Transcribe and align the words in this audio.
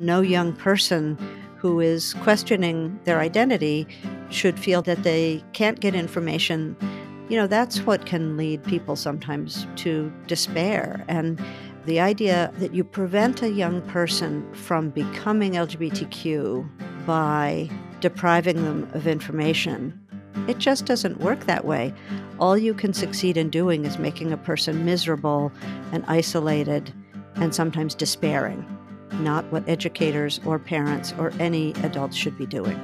No 0.00 0.20
young 0.20 0.52
person 0.52 1.18
who 1.56 1.80
is 1.80 2.14
questioning 2.22 2.98
their 3.04 3.18
identity 3.18 3.86
should 4.30 4.58
feel 4.58 4.80
that 4.82 5.02
they 5.02 5.42
can't 5.52 5.80
get 5.80 5.94
information. 5.94 6.76
You 7.28 7.36
know, 7.36 7.48
that's 7.48 7.80
what 7.80 8.06
can 8.06 8.36
lead 8.36 8.62
people 8.62 8.94
sometimes 8.94 9.66
to 9.76 10.12
despair. 10.28 11.04
And 11.08 11.42
the 11.84 11.98
idea 11.98 12.52
that 12.58 12.74
you 12.74 12.84
prevent 12.84 13.42
a 13.42 13.50
young 13.50 13.82
person 13.82 14.46
from 14.54 14.90
becoming 14.90 15.54
LGBTQ 15.54 17.04
by 17.04 17.68
depriving 18.00 18.62
them 18.62 18.88
of 18.94 19.08
information, 19.08 19.98
it 20.46 20.58
just 20.58 20.86
doesn't 20.86 21.20
work 21.20 21.46
that 21.46 21.64
way. 21.64 21.92
All 22.38 22.56
you 22.56 22.72
can 22.72 22.92
succeed 22.92 23.36
in 23.36 23.50
doing 23.50 23.84
is 23.84 23.98
making 23.98 24.32
a 24.32 24.36
person 24.36 24.84
miserable 24.84 25.50
and 25.90 26.04
isolated 26.06 26.92
and 27.34 27.52
sometimes 27.52 27.96
despairing 27.96 28.64
not 29.14 29.44
what 29.52 29.68
educators 29.68 30.40
or 30.44 30.58
parents 30.58 31.14
or 31.18 31.32
any 31.38 31.72
adults 31.82 32.16
should 32.16 32.36
be 32.38 32.46
doing. 32.46 32.78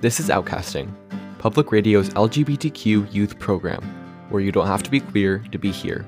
This 0.00 0.20
is 0.20 0.28
Outcasting, 0.28 0.92
Public 1.38 1.72
Radio's 1.72 2.10
LGBTQ 2.10 3.12
youth 3.12 3.38
program, 3.38 3.82
where 4.30 4.42
you 4.42 4.52
don't 4.52 4.66
have 4.66 4.82
to 4.82 4.90
be 4.90 5.00
queer 5.00 5.44
to 5.50 5.58
be 5.58 5.70
here. 5.70 6.06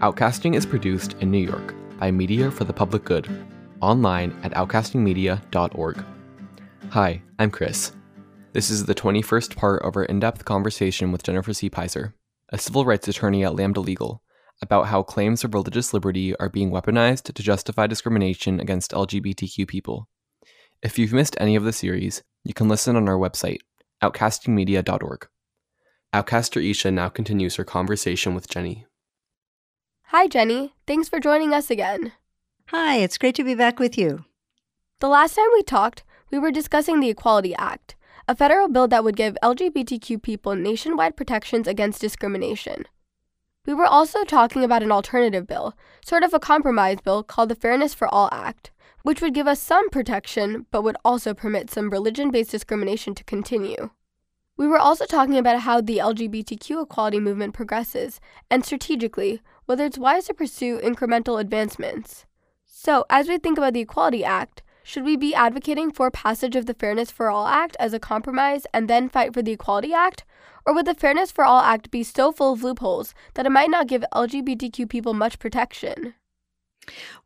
Outcasting 0.00 0.54
is 0.54 0.66
produced 0.66 1.14
in 1.20 1.30
New 1.30 1.38
York 1.38 1.74
by 1.98 2.10
Media 2.10 2.50
for 2.50 2.64
the 2.64 2.72
Public 2.72 3.04
Good, 3.04 3.28
online 3.80 4.38
at 4.42 4.52
outcastingmedia.org. 4.52 6.04
Hi, 6.90 7.22
I'm 7.38 7.50
Chris. 7.50 7.92
This 8.52 8.70
is 8.70 8.86
the 8.86 8.94
21st 8.94 9.56
part 9.56 9.82
of 9.82 9.96
our 9.96 10.04
in 10.04 10.20
depth 10.20 10.44
conversation 10.44 11.12
with 11.12 11.22
Jennifer 11.22 11.52
C. 11.52 11.68
Pizer, 11.68 12.12
a 12.50 12.58
civil 12.58 12.84
rights 12.84 13.08
attorney 13.08 13.44
at 13.44 13.54
Lambda 13.54 13.80
Legal, 13.80 14.22
about 14.62 14.86
how 14.86 15.02
claims 15.02 15.44
of 15.44 15.54
religious 15.54 15.92
liberty 15.92 16.34
are 16.36 16.48
being 16.48 16.70
weaponized 16.70 17.32
to 17.34 17.42
justify 17.42 17.86
discrimination 17.86 18.60
against 18.60 18.92
LGBTQ 18.92 19.68
people. 19.68 20.08
If 20.82 20.98
you've 20.98 21.12
missed 21.12 21.36
any 21.38 21.56
of 21.56 21.64
the 21.64 21.72
series, 21.72 22.22
you 22.44 22.54
can 22.54 22.68
listen 22.68 22.96
on 22.96 23.08
our 23.08 23.16
website, 23.16 23.60
outcastingmedia.org. 24.02 25.28
Outcaster 26.12 26.60
Isha 26.60 26.90
now 26.90 27.08
continues 27.08 27.56
her 27.56 27.64
conversation 27.64 28.34
with 28.34 28.48
Jenny. 28.48 28.86
Hi, 30.10 30.28
Jenny. 30.28 30.74
Thanks 30.86 31.08
for 31.08 31.20
joining 31.20 31.52
us 31.52 31.70
again. 31.70 32.12
Hi, 32.68 32.96
it's 32.96 33.18
great 33.18 33.34
to 33.34 33.44
be 33.44 33.54
back 33.54 33.78
with 33.78 33.98
you. 33.98 34.24
The 35.00 35.08
last 35.08 35.34
time 35.34 35.48
we 35.52 35.62
talked, 35.62 36.04
we 36.30 36.38
were 36.38 36.50
discussing 36.50 37.00
the 37.00 37.10
Equality 37.10 37.54
Act, 37.56 37.96
a 38.26 38.34
federal 38.34 38.68
bill 38.68 38.88
that 38.88 39.04
would 39.04 39.16
give 39.16 39.36
LGBTQ 39.42 40.22
people 40.22 40.54
nationwide 40.54 41.16
protections 41.16 41.68
against 41.68 42.00
discrimination. 42.00 42.86
We 43.66 43.74
were 43.74 43.86
also 43.86 44.22
talking 44.22 44.62
about 44.62 44.84
an 44.84 44.92
alternative 44.92 45.44
bill, 45.48 45.74
sort 46.04 46.22
of 46.22 46.32
a 46.32 46.38
compromise 46.38 47.00
bill 47.00 47.24
called 47.24 47.48
the 47.48 47.56
Fairness 47.56 47.94
for 47.94 48.06
All 48.14 48.28
Act, 48.30 48.70
which 49.02 49.20
would 49.20 49.34
give 49.34 49.48
us 49.48 49.60
some 49.60 49.90
protection 49.90 50.66
but 50.70 50.82
would 50.82 50.96
also 51.04 51.34
permit 51.34 51.68
some 51.68 51.90
religion 51.90 52.30
based 52.30 52.52
discrimination 52.52 53.12
to 53.16 53.24
continue. 53.24 53.90
We 54.56 54.68
were 54.68 54.78
also 54.78 55.04
talking 55.04 55.36
about 55.36 55.60
how 55.60 55.80
the 55.80 55.98
LGBTQ 55.98 56.84
equality 56.84 57.18
movement 57.18 57.54
progresses, 57.54 58.20
and 58.50 58.64
strategically, 58.64 59.42
whether 59.66 59.84
it's 59.84 59.98
wise 59.98 60.26
to 60.26 60.34
pursue 60.34 60.78
incremental 60.78 61.40
advancements. 61.40 62.24
So, 62.64 63.04
as 63.10 63.28
we 63.28 63.36
think 63.36 63.58
about 63.58 63.74
the 63.74 63.80
Equality 63.80 64.24
Act, 64.24 64.62
should 64.86 65.02
we 65.02 65.16
be 65.16 65.34
advocating 65.34 65.90
for 65.90 66.12
passage 66.12 66.54
of 66.54 66.66
the 66.66 66.72
Fairness 66.72 67.10
for 67.10 67.28
All 67.28 67.48
Act 67.48 67.76
as 67.80 67.92
a 67.92 67.98
compromise 67.98 68.68
and 68.72 68.88
then 68.88 69.08
fight 69.08 69.34
for 69.34 69.42
the 69.42 69.50
Equality 69.50 69.92
Act? 69.92 70.24
Or 70.64 70.72
would 70.72 70.86
the 70.86 70.94
Fairness 70.94 71.32
for 71.32 71.44
All 71.44 71.60
Act 71.60 71.90
be 71.90 72.04
so 72.04 72.30
full 72.30 72.52
of 72.52 72.62
loopholes 72.62 73.12
that 73.34 73.46
it 73.46 73.50
might 73.50 73.68
not 73.68 73.88
give 73.88 74.04
LGBTQ 74.14 74.88
people 74.88 75.12
much 75.12 75.40
protection? 75.40 76.14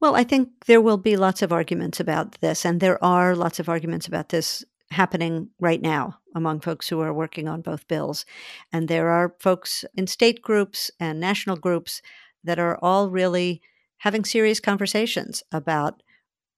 Well, 0.00 0.16
I 0.16 0.25
think 0.25 0.48
there 0.64 0.81
will 0.81 0.97
be 0.97 1.19
lots 1.19 1.42
of 1.42 1.53
arguments 1.53 2.00
about 2.00 2.41
this, 2.41 2.64
and 2.64 2.81
there 2.81 3.03
are 3.05 3.36
lots 3.36 3.61
of 3.61 3.69
arguments 3.69 4.08
about 4.08 4.31
this 4.31 4.64
happening 4.91 5.50
right 5.61 5.83
now 5.83 6.19
among 6.34 6.61
folks 6.61 6.88
who 6.88 7.00
are 7.00 7.12
working 7.12 7.47
on 7.47 7.61
both 7.61 7.86
bills. 7.88 8.25
And 8.72 8.88
there 8.88 9.10
are 9.10 9.34
folks 9.38 9.84
in 9.94 10.06
state 10.06 10.41
groups 10.41 10.91
and 10.99 11.20
national 11.20 11.56
groups 11.56 12.00
that 12.43 12.59
are 12.59 12.78
all 12.81 13.10
really 13.10 13.60
having 13.99 14.25
serious 14.25 14.60
conversations 14.60 15.43
about 15.53 16.03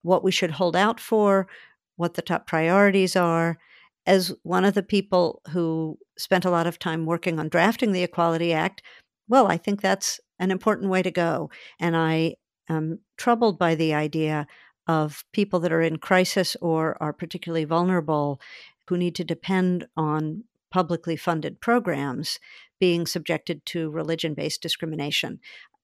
what 0.03 0.23
we 0.23 0.31
should 0.31 0.51
hold 0.51 0.75
out 0.75 0.99
for, 0.99 1.47
what 1.95 2.13
the 2.13 2.21
top 2.21 2.45
priorities 2.47 3.15
are, 3.15 3.57
as 4.05 4.33
one 4.43 4.65
of 4.65 4.73
the 4.73 4.83
people 4.83 5.41
who 5.49 5.97
spent 6.17 6.45
a 6.45 6.49
lot 6.49 6.67
of 6.67 6.77
time 6.77 7.05
working 7.05 7.39
on 7.39 7.49
drafting 7.49 7.91
the 7.91 8.03
Equality 8.03 8.53
Act, 8.53 8.81
well, 9.27 9.47
I 9.47 9.57
think 9.57 9.81
that's 9.81 10.19
an 10.39 10.51
important 10.51 10.89
way 10.89 11.01
to 11.01 11.11
go. 11.11 11.49
And 11.79 11.95
I 11.95 12.35
am 12.69 12.99
troubled 13.17 13.57
by 13.57 13.75
the 13.75 13.93
idea 13.93 14.45
of 14.87 15.23
people 15.31 15.59
that 15.61 15.71
are 15.71 15.81
in 15.81 15.97
crisis 15.97 16.57
or 16.61 17.01
are 17.01 17.13
particularly 17.13 17.63
vulnerable 17.63 18.41
who 18.87 18.97
need 18.97 19.15
to 19.15 19.23
depend 19.23 19.87
on 19.95 20.43
publicly 20.71 21.15
funded 21.15 21.61
programs 21.61 22.39
being 22.79 23.05
subjected 23.05 23.65
to 23.65 23.89
religion 23.89 24.33
based 24.33 24.61
discrimination 24.61 25.39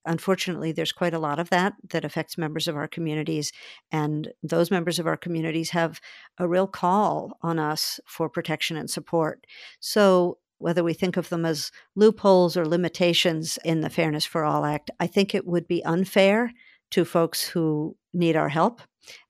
unfortunately, 0.06 0.72
there's 0.72 0.92
quite 0.92 1.14
a 1.14 1.20
lot 1.20 1.40
of 1.40 1.50
that 1.50 1.74
that 1.90 2.06
affects 2.06 2.38
members 2.38 2.68
of 2.68 2.76
our 2.76 2.88
communities. 2.88 3.52
And 3.92 4.30
those 4.44 4.72
members 4.72 5.00
of 5.00 5.08
our 5.08 5.18
communities 5.18 5.72
have 5.72 6.00
a 6.38 6.48
real 6.48 6.68
call 6.68 7.38
on 7.42 7.60
us 7.60 8.00
for 8.06 8.30
protection 8.30 8.78
and 8.78 8.90
support. 8.90 9.46
So, 9.80 10.38
whether 10.58 10.84
we 10.84 10.94
think 10.94 11.16
of 11.16 11.30
them 11.30 11.46
as 11.46 11.72
loopholes 11.96 12.58
or 12.58 12.68
limitations 12.68 13.58
in 13.64 13.80
the 13.80 13.90
Fairness 13.90 14.26
for 14.26 14.44
All 14.44 14.66
Act, 14.66 14.92
I 15.00 15.08
think 15.08 15.34
it 15.34 15.48
would 15.48 15.70
be 15.70 15.84
unfair 15.86 16.52
to 16.92 17.06
folks 17.06 17.48
who 17.48 17.96
need 18.14 18.36
our 18.36 18.50
help. 18.50 18.82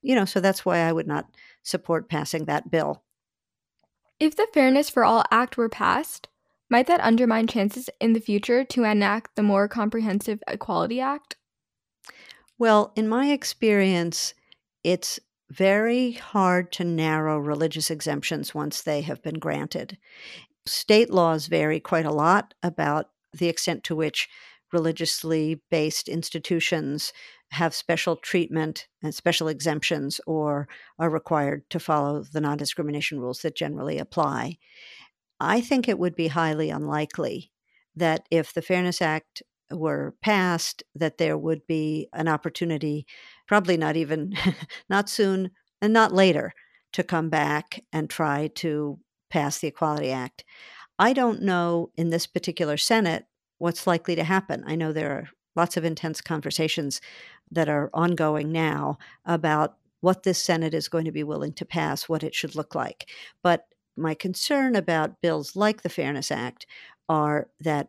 You 0.02 0.16
know, 0.16 0.24
so 0.24 0.40
that's 0.40 0.64
why 0.64 0.78
I 0.78 0.92
would 0.92 1.06
not 1.06 1.26
support 1.62 2.08
passing 2.08 2.46
that 2.46 2.70
bill. 2.70 3.04
If 4.18 4.34
the 4.34 4.48
Fairness 4.52 4.90
for 4.90 5.04
All 5.04 5.24
Act 5.30 5.56
were 5.56 5.68
passed, 5.68 6.28
might 6.70 6.86
that 6.86 7.00
undermine 7.00 7.46
chances 7.46 7.90
in 8.00 8.12
the 8.12 8.20
future 8.20 8.64
to 8.64 8.84
enact 8.84 9.36
the 9.36 9.42
more 9.42 9.68
comprehensive 9.68 10.40
Equality 10.48 11.00
Act? 11.00 11.36
Well, 12.58 12.92
in 12.94 13.08
my 13.08 13.32
experience, 13.32 14.34
it's 14.84 15.18
very 15.50 16.12
hard 16.12 16.70
to 16.72 16.84
narrow 16.84 17.38
religious 17.38 17.90
exemptions 17.90 18.54
once 18.54 18.82
they 18.82 19.00
have 19.00 19.22
been 19.22 19.38
granted. 19.38 19.98
State 20.66 21.10
laws 21.10 21.46
vary 21.46 21.80
quite 21.80 22.06
a 22.06 22.12
lot 22.12 22.54
about 22.62 23.10
the 23.32 23.48
extent 23.48 23.82
to 23.84 23.96
which 23.96 24.28
religiously 24.72 25.60
based 25.70 26.08
institutions 26.08 27.12
have 27.50 27.74
special 27.74 28.14
treatment 28.14 28.86
and 29.02 29.14
special 29.14 29.48
exemptions 29.48 30.20
or 30.26 30.68
are 30.98 31.10
required 31.10 31.68
to 31.70 31.80
follow 31.80 32.22
the 32.22 32.40
non 32.40 32.56
discrimination 32.56 33.18
rules 33.18 33.42
that 33.42 33.56
generally 33.56 33.98
apply. 33.98 34.56
I 35.40 35.60
think 35.60 35.88
it 35.88 35.98
would 35.98 36.14
be 36.14 36.28
highly 36.28 36.70
unlikely 36.70 37.50
that 37.96 38.26
if 38.30 38.52
the 38.52 38.62
Fairness 38.62 39.00
Act 39.00 39.42
were 39.70 40.14
passed, 40.22 40.82
that 40.94 41.18
there 41.18 41.38
would 41.38 41.66
be 41.66 42.08
an 42.12 42.28
opportunity, 42.28 43.06
probably 43.46 43.76
not 43.76 43.96
even, 43.96 44.34
not 44.90 45.08
soon 45.08 45.50
and 45.80 45.92
not 45.92 46.12
later, 46.12 46.52
to 46.92 47.02
come 47.02 47.30
back 47.30 47.82
and 47.92 48.10
try 48.10 48.48
to 48.56 48.98
pass 49.30 49.58
the 49.58 49.68
Equality 49.68 50.10
Act. 50.10 50.44
I 50.98 51.12
don't 51.12 51.42
know 51.42 51.90
in 51.96 52.10
this 52.10 52.26
particular 52.26 52.76
Senate 52.76 53.24
what's 53.58 53.86
likely 53.86 54.16
to 54.16 54.24
happen. 54.24 54.64
I 54.66 54.74
know 54.74 54.92
there 54.92 55.12
are 55.12 55.28
lots 55.56 55.76
of 55.76 55.84
intense 55.84 56.20
conversations 56.20 57.00
that 57.50 57.68
are 57.68 57.90
ongoing 57.94 58.52
now 58.52 58.98
about 59.24 59.76
what 60.00 60.22
this 60.22 60.38
Senate 60.40 60.74
is 60.74 60.88
going 60.88 61.04
to 61.04 61.12
be 61.12 61.22
willing 61.22 61.52
to 61.54 61.64
pass, 61.64 62.08
what 62.08 62.22
it 62.22 62.34
should 62.34 62.54
look 62.54 62.74
like. 62.74 63.08
But 63.42 63.66
my 63.96 64.14
concern 64.14 64.76
about 64.76 65.20
bills 65.20 65.56
like 65.56 65.82
the 65.82 65.88
Fairness 65.88 66.30
Act 66.30 66.66
are 67.08 67.48
that 67.60 67.88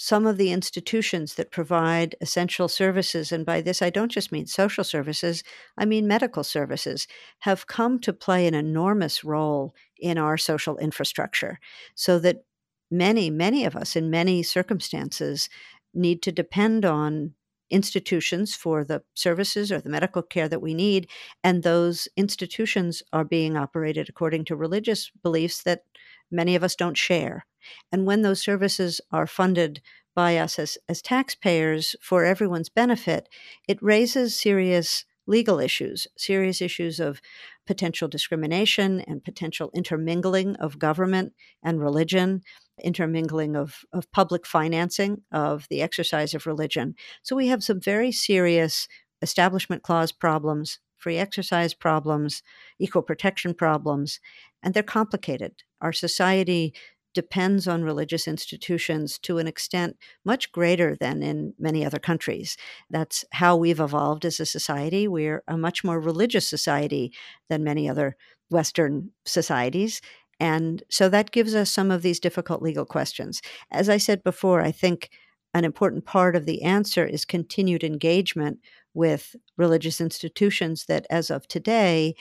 some 0.00 0.26
of 0.26 0.36
the 0.36 0.52
institutions 0.52 1.34
that 1.34 1.50
provide 1.50 2.14
essential 2.20 2.68
services, 2.68 3.32
and 3.32 3.44
by 3.44 3.60
this 3.60 3.82
I 3.82 3.90
don't 3.90 4.12
just 4.12 4.30
mean 4.30 4.46
social 4.46 4.84
services, 4.84 5.42
I 5.76 5.84
mean 5.86 6.06
medical 6.06 6.44
services, 6.44 7.08
have 7.40 7.66
come 7.66 7.98
to 8.00 8.12
play 8.12 8.46
an 8.46 8.54
enormous 8.54 9.24
role 9.24 9.74
in 9.98 10.16
our 10.16 10.36
social 10.36 10.78
infrastructure. 10.78 11.58
So 11.96 12.20
that 12.20 12.44
many, 12.90 13.28
many 13.28 13.64
of 13.64 13.74
us 13.74 13.96
in 13.96 14.08
many 14.08 14.42
circumstances 14.44 15.48
need 15.92 16.22
to 16.22 16.32
depend 16.32 16.84
on 16.84 17.34
institutions 17.70 18.54
for 18.54 18.84
the 18.84 19.02
services 19.14 19.70
or 19.70 19.80
the 19.80 19.90
medical 19.90 20.22
care 20.22 20.48
that 20.48 20.62
we 20.62 20.74
need. 20.74 21.08
And 21.44 21.62
those 21.62 22.08
institutions 22.16 23.02
are 23.12 23.24
being 23.24 23.56
operated 23.56 24.08
according 24.08 24.44
to 24.46 24.56
religious 24.56 25.10
beliefs 25.22 25.62
that 25.62 25.84
many 26.30 26.54
of 26.54 26.64
us 26.64 26.74
don't 26.74 26.96
share. 26.96 27.46
And 27.92 28.06
when 28.06 28.22
those 28.22 28.42
services 28.42 29.00
are 29.10 29.26
funded 29.26 29.80
by 30.14 30.36
us 30.36 30.58
as, 30.58 30.78
as 30.88 31.02
taxpayers 31.02 31.94
for 32.00 32.24
everyone's 32.24 32.68
benefit, 32.68 33.28
it 33.68 33.82
raises 33.82 34.34
serious 34.34 35.04
legal 35.26 35.60
issues, 35.60 36.06
serious 36.16 36.60
issues 36.60 36.98
of 36.98 37.20
potential 37.66 38.08
discrimination 38.08 39.00
and 39.02 39.22
potential 39.22 39.70
intermingling 39.74 40.56
of 40.56 40.78
government 40.78 41.34
and 41.62 41.80
religion, 41.80 42.42
intermingling 42.82 43.56
of, 43.56 43.84
of 43.92 44.10
public 44.12 44.46
financing 44.46 45.22
of 45.32 45.66
the 45.70 45.82
exercise 45.82 46.34
of 46.34 46.46
religion. 46.46 46.94
So 47.22 47.36
we 47.36 47.48
have 47.48 47.62
some 47.62 47.80
very 47.80 48.12
serious 48.12 48.88
Establishment 49.22 49.82
Clause 49.82 50.12
problems 50.12 50.78
free 50.98 51.16
exercise 51.16 51.74
problems, 51.74 52.42
equal 52.78 53.02
protection 53.02 53.54
problems, 53.54 54.20
and 54.62 54.74
they're 54.74 54.82
complicated. 54.82 55.62
Our 55.80 55.92
society 55.92 56.74
depends 57.14 57.66
on 57.66 57.82
religious 57.82 58.28
institutions 58.28 59.18
to 59.18 59.38
an 59.38 59.46
extent 59.46 59.96
much 60.24 60.52
greater 60.52 60.96
than 61.00 61.22
in 61.22 61.54
many 61.58 61.84
other 61.84 61.98
countries. 61.98 62.56
That's 62.90 63.24
how 63.32 63.56
we've 63.56 63.80
evolved 63.80 64.24
as 64.24 64.38
a 64.38 64.46
society. 64.46 65.08
We're 65.08 65.42
a 65.48 65.56
much 65.56 65.82
more 65.82 66.00
religious 66.00 66.46
society 66.46 67.12
than 67.48 67.64
many 67.64 67.88
other 67.88 68.16
Western 68.50 69.10
societies. 69.24 70.00
And 70.40 70.82
so 70.88 71.08
that 71.08 71.30
gives 71.30 71.54
us 71.54 71.70
some 71.70 71.90
of 71.90 72.02
these 72.02 72.20
difficult 72.20 72.62
legal 72.62 72.84
questions. 72.84 73.42
As 73.70 73.88
I 73.88 73.96
said 73.96 74.22
before, 74.22 74.60
I 74.60 74.70
think 74.70 75.10
an 75.54 75.64
important 75.64 76.04
part 76.04 76.36
of 76.36 76.46
the 76.46 76.62
answer 76.62 77.04
is 77.06 77.24
continued 77.24 77.82
engagement 77.82 78.58
with 78.94 79.34
religious 79.56 80.00
institutions 80.00 80.84
that, 80.86 81.06
as 81.10 81.30
of 81.30 81.48
today, 81.48 82.14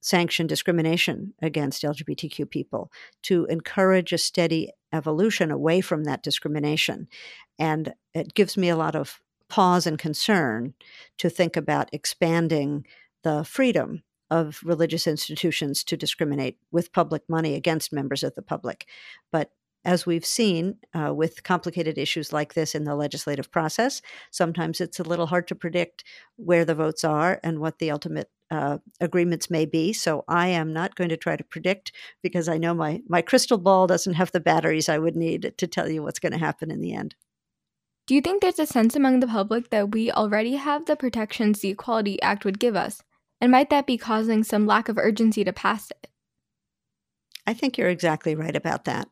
sanction 0.00 0.46
discrimination 0.46 1.32
against 1.40 1.82
LGBTQ 1.82 2.48
people, 2.50 2.92
to 3.22 3.46
encourage 3.46 4.12
a 4.12 4.18
steady 4.18 4.70
evolution 4.92 5.50
away 5.50 5.80
from 5.80 6.04
that 6.04 6.22
discrimination. 6.22 7.08
And 7.58 7.94
it 8.12 8.34
gives 8.34 8.56
me 8.56 8.68
a 8.68 8.76
lot 8.76 8.94
of 8.94 9.20
pause 9.48 9.86
and 9.86 9.98
concern 9.98 10.74
to 11.18 11.30
think 11.30 11.56
about 11.56 11.88
expanding 11.92 12.86
the 13.22 13.44
freedom 13.44 14.02
of 14.34 14.58
religious 14.64 15.06
institutions 15.06 15.84
to 15.84 15.96
discriminate 15.96 16.58
with 16.72 16.92
public 16.92 17.22
money 17.28 17.54
against 17.54 17.92
members 17.92 18.24
of 18.24 18.34
the 18.34 18.42
public. 18.42 18.88
But 19.30 19.52
as 19.84 20.06
we've 20.06 20.24
seen 20.26 20.78
uh, 20.92 21.14
with 21.14 21.44
complicated 21.44 21.98
issues 21.98 22.32
like 22.32 22.54
this 22.54 22.74
in 22.74 22.82
the 22.82 22.96
legislative 22.96 23.52
process, 23.52 24.02
sometimes 24.32 24.80
it's 24.80 24.98
a 24.98 25.04
little 25.04 25.26
hard 25.26 25.46
to 25.46 25.54
predict 25.54 26.02
where 26.34 26.64
the 26.64 26.74
votes 26.74 27.04
are 27.04 27.38
and 27.44 27.60
what 27.60 27.78
the 27.78 27.92
ultimate 27.92 28.28
uh, 28.50 28.78
agreements 29.00 29.50
may 29.50 29.66
be. 29.66 29.92
So 29.92 30.24
I 30.26 30.48
am 30.48 30.72
not 30.72 30.96
going 30.96 31.10
to 31.10 31.16
try 31.16 31.36
to 31.36 31.44
predict 31.44 31.92
because 32.20 32.48
I 32.48 32.58
know 32.58 32.74
my, 32.74 33.02
my 33.08 33.22
crystal 33.22 33.58
ball 33.58 33.86
doesn't 33.86 34.14
have 34.14 34.32
the 34.32 34.40
batteries 34.40 34.88
I 34.88 34.98
would 34.98 35.14
need 35.14 35.54
to 35.56 35.66
tell 35.68 35.88
you 35.88 36.02
what's 36.02 36.18
going 36.18 36.32
to 36.32 36.38
happen 36.38 36.72
in 36.72 36.80
the 36.80 36.92
end. 36.92 37.14
Do 38.08 38.16
you 38.16 38.20
think 38.20 38.42
there's 38.42 38.58
a 38.58 38.66
sense 38.66 38.96
among 38.96 39.20
the 39.20 39.28
public 39.28 39.70
that 39.70 39.92
we 39.92 40.10
already 40.10 40.56
have 40.56 40.86
the 40.86 40.96
protections 40.96 41.60
the 41.60 41.68
Equality 41.68 42.20
Act 42.20 42.44
would 42.44 42.58
give 42.58 42.74
us? 42.74 43.00
And 43.44 43.50
might 43.50 43.68
that 43.68 43.86
be 43.86 43.98
causing 43.98 44.42
some 44.42 44.64
lack 44.64 44.88
of 44.88 44.96
urgency 44.96 45.44
to 45.44 45.52
pass 45.52 45.90
it? 45.90 46.08
I 47.46 47.52
think 47.52 47.76
you're 47.76 47.90
exactly 47.90 48.34
right 48.34 48.56
about 48.56 48.86
that. 48.86 49.06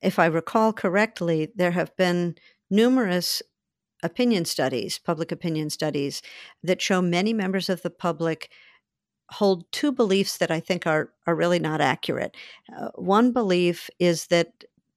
If 0.00 0.20
I 0.20 0.26
recall 0.26 0.72
correctly, 0.72 1.48
there 1.56 1.72
have 1.72 1.96
been 1.96 2.36
numerous 2.70 3.42
opinion 4.00 4.44
studies, 4.44 5.00
public 5.00 5.32
opinion 5.32 5.70
studies, 5.70 6.22
that 6.62 6.80
show 6.80 7.02
many 7.02 7.32
members 7.32 7.68
of 7.68 7.82
the 7.82 7.90
public 7.90 8.48
hold 9.28 9.64
two 9.72 9.90
beliefs 9.90 10.38
that 10.38 10.52
I 10.52 10.60
think 10.60 10.86
are 10.86 11.10
are 11.26 11.34
really 11.34 11.58
not 11.58 11.80
accurate. 11.80 12.36
Uh, 12.72 12.90
one 12.94 13.32
belief 13.32 13.90
is 13.98 14.28
that 14.28 14.52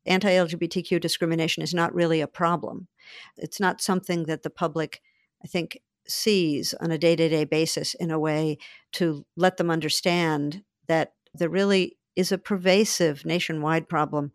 anti-LGBTQ 0.05 1.01
discrimination 1.01 1.63
is 1.63 1.73
not 1.73 1.95
really 1.95 2.21
a 2.21 2.27
problem. 2.27 2.89
It's 3.37 3.59
not 3.59 3.81
something 3.81 4.25
that 4.25 4.43
the 4.43 4.51
public, 4.51 5.01
I 5.43 5.47
think, 5.47 5.79
sees 6.11 6.73
on 6.81 6.91
a 6.91 6.97
day-to-day 6.97 7.45
basis 7.45 7.93
in 7.95 8.11
a 8.11 8.19
way 8.19 8.57
to 8.93 9.25
let 9.35 9.57
them 9.57 9.69
understand 9.69 10.63
that 10.87 11.13
there 11.33 11.49
really 11.49 11.97
is 12.15 12.31
a 12.31 12.37
pervasive 12.37 13.25
nationwide 13.25 13.87
problem 13.87 14.31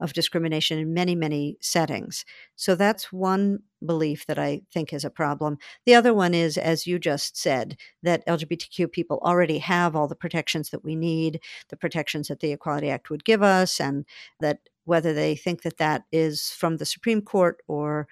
of 0.00 0.14
discrimination 0.14 0.78
in 0.78 0.94
many, 0.94 1.14
many 1.14 1.58
settings. 1.60 2.24
So 2.56 2.74
that's 2.74 3.12
one 3.12 3.60
belief 3.84 4.26
that 4.26 4.38
I 4.38 4.62
think 4.72 4.92
is 4.92 5.04
a 5.04 5.10
problem. 5.10 5.58
The 5.84 5.94
other 5.94 6.14
one 6.14 6.32
is, 6.32 6.56
as 6.56 6.86
you 6.86 6.98
just 6.98 7.36
said, 7.36 7.76
that 8.02 8.26
LGBTQ 8.26 8.90
people 8.90 9.20
already 9.22 9.58
have 9.58 9.94
all 9.94 10.08
the 10.08 10.16
protections 10.16 10.70
that 10.70 10.82
we 10.82 10.96
need, 10.96 11.40
the 11.68 11.76
protections 11.76 12.28
that 12.28 12.40
the 12.40 12.52
Equality 12.52 12.88
Act 12.88 13.10
would 13.10 13.24
give 13.24 13.42
us, 13.42 13.78
and 13.78 14.06
that 14.40 14.60
whether 14.84 15.12
they 15.12 15.36
think 15.36 15.62
that 15.62 15.76
that 15.76 16.04
is 16.10 16.50
from 16.50 16.78
the 16.78 16.86
Supreme 16.86 17.20
Court 17.20 17.58
or 17.68 18.08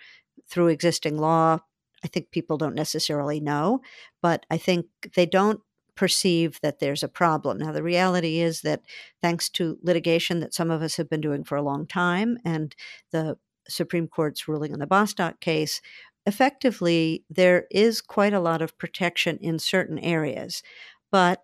through 0.47 0.69
existing 0.69 1.17
law, 1.17 1.59
I 2.05 2.09
think 2.09 2.31
people 2.31 2.57
don't 2.57 2.75
necessarily 2.75 3.41
know. 3.41 3.81
But 4.23 4.47
I 4.51 4.59
think 4.59 4.87
they 5.15 5.27
don't 5.27 5.61
perceive 5.95 6.61
that 6.63 6.79
there's 6.79 7.03
a 7.03 7.09
problem. 7.09 7.59
Now, 7.59 7.73
the 7.73 7.83
reality 7.83 8.39
is 8.39 8.61
that 8.61 8.83
thanks 9.21 9.49
to 9.51 9.79
litigation 9.83 10.39
that 10.41 10.55
some 10.55 10.71
of 10.71 10.81
us 10.81 10.97
have 10.97 11.11
been 11.11 11.21
doing 11.21 11.43
for 11.43 11.57
a 11.57 11.63
long 11.63 11.87
time 11.87 12.39
and 12.45 12.75
the 13.11 13.37
Supreme 13.69 14.07
Court's 14.07 14.47
ruling 14.47 14.73
in 14.73 14.79
the 14.79 14.87
Bostock 14.87 15.41
case, 15.41 15.81
effectively, 16.25 17.25
there 17.29 17.67
is 17.71 18.01
quite 18.01 18.33
a 18.33 18.41
lot 18.41 18.63
of 18.63 18.79
protection 18.79 19.39
in 19.41 19.59
certain 19.59 19.99
areas. 19.99 20.63
But 21.11 21.43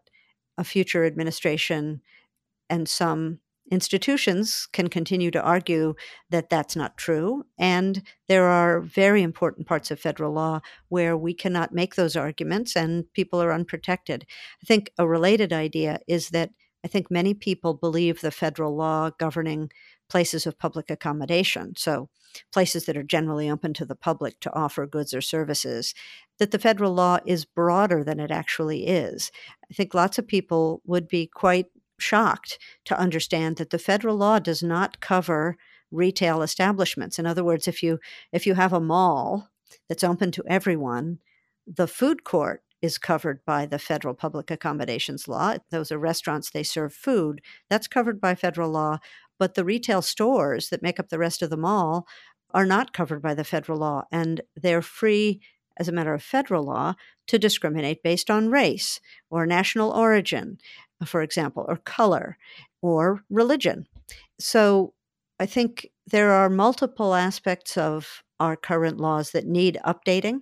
a 0.57 0.65
future 0.65 1.05
administration 1.05 2.01
and 2.71 2.89
some 2.89 3.41
institutions 3.71 4.69
can 4.73 4.89
continue 4.89 5.31
to 5.31 5.43
argue 5.43 5.95
that 6.31 6.51
that's 6.51 6.77
not 6.77 6.97
true. 6.97 7.45
And 7.59 8.03
there 8.29 8.47
are 8.47 8.81
very 8.81 9.23
important 9.23 9.67
parts 9.67 9.91
of 9.91 9.99
federal 9.99 10.33
law 10.33 10.61
where 10.89 11.17
we 11.17 11.35
cannot 11.35 11.75
make 11.75 11.95
those 11.95 12.17
arguments 12.17 12.77
and 12.77 13.11
people 13.13 13.43
are 13.43 13.53
unprotected. 13.53 14.27
I 14.63 14.67
think 14.67 14.91
a 14.99 15.09
related 15.09 15.53
idea 15.53 16.01
is 16.07 16.31
that 16.31 16.51
I 16.85 16.89
think 16.89 17.11
many 17.11 17.33
people 17.33 17.73
believe 17.75 18.21
the 18.21 18.31
federal 18.31 18.77
law 18.77 19.11
governing 19.19 19.71
places 20.11 20.47
of 20.47 20.59
public 20.59 20.91
accommodation, 20.91 21.75
so 21.77 22.11
places 22.53 22.85
that 22.85 22.97
are 22.97 23.03
generally 23.03 23.49
open 23.49 23.73
to 23.75 23.87
the 23.87 23.95
public 23.95 24.39
to 24.41 24.55
offer 24.55 24.87
goods 24.87 25.15
or 25.15 25.23
services, 25.23 25.95
that 26.39 26.51
the 26.51 26.59
federal 26.59 26.93
law 26.93 27.19
is 27.25 27.47
broader 27.47 28.05
than 28.05 28.21
it 28.21 28.31
actually 28.31 28.87
is. 28.87 29.31
I 29.71 29.75
think 29.75 29.95
lots 29.95 30.19
of 30.19 30.27
people 30.27 30.83
would 30.85 31.09
be 31.09 31.27
quite 31.27 31.67
shocked 31.99 32.59
to 32.85 32.99
understand 32.99 33.57
that 33.57 33.71
the 33.71 33.79
federal 33.79 34.17
law 34.17 34.39
does 34.39 34.63
not 34.63 35.01
cover 35.01 35.57
retail 35.91 36.43
establishments. 36.43 37.19
In 37.19 37.27
other 37.27 37.45
words, 37.45 37.69
if 37.69 37.83
you 37.83 37.99
if 38.33 38.47
you 38.47 38.55
have 38.55 38.73
a 38.73 38.81
mall 38.81 39.49
that's 39.89 40.05
open 40.05 40.31
to 40.33 40.45
everyone, 40.49 41.19
the 41.67 41.87
food 41.87 42.25
court 42.25 42.63
is 42.83 42.99
covered 42.99 43.43
by 43.47 43.65
the 43.65 43.79
federal 43.79 44.15
public 44.15 44.51
accommodations 44.51 45.27
law. 45.27 45.57
Those 45.71 45.91
are 45.91 45.99
restaurants, 45.99 46.51
they 46.51 46.63
serve 46.63 46.93
food. 46.93 47.41
That's 47.71 47.89
covered 47.89 48.21
by 48.21 48.35
federal 48.35 48.71
law. 48.71 48.99
But 49.39 49.55
the 49.55 49.65
retail 49.65 50.03
stores 50.03 50.69
that 50.69 50.83
make 50.83 51.01
up 51.01 51.09
the 51.09 51.19
rest 51.19 51.43
of 51.43 51.51
the 51.51 51.57
mall 51.57 52.07
are 52.53 52.67
not 52.67 52.93
covered 52.93 53.23
by 53.23 53.35
the 53.35 53.43
federal 53.43 53.79
law, 53.79 54.05
and 54.13 54.41
they're 54.55 54.83
free, 54.83 55.41
as 55.77 55.89
a 55.89 55.93
matter 55.93 56.15
of 56.15 56.23
federal 56.23 56.63
law, 56.63 56.95
to 57.27 57.39
discriminate 57.39 58.03
based 58.03 58.31
on 58.31 58.51
race 58.51 59.01
or 59.31 59.47
national 59.47 59.91
origin 59.91 60.59
for 61.05 61.23
example, 61.23 61.65
or 61.69 61.77
color 61.77 62.37
or 62.83 63.23
religion. 63.31 63.87
So 64.39 64.95
I 65.41 65.47
think 65.47 65.89
there 66.07 66.33
are 66.33 66.49
multiple 66.51 67.15
aspects 67.15 67.77
of 67.77 68.23
our 68.41 68.57
current 68.57 68.99
laws 68.99 69.31
that 69.31 69.47
need 69.47 69.79
updating. 69.87 70.41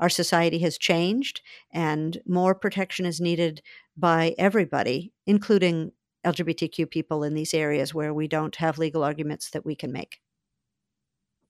Our 0.00 0.08
society 0.08 0.58
has 0.60 0.78
changed, 0.78 1.40
and 1.72 2.20
more 2.26 2.54
protection 2.54 3.06
is 3.06 3.20
needed 3.20 3.62
by 3.96 4.34
everybody, 4.38 5.12
including 5.26 5.92
LGBTQ 6.24 6.90
people 6.90 7.22
in 7.22 7.34
these 7.34 7.54
areas 7.54 7.94
where 7.94 8.14
we 8.14 8.28
don't 8.28 8.56
have 8.56 8.78
legal 8.78 9.04
arguments 9.04 9.50
that 9.50 9.64
we 9.64 9.74
can 9.74 9.92
make. 9.92 10.20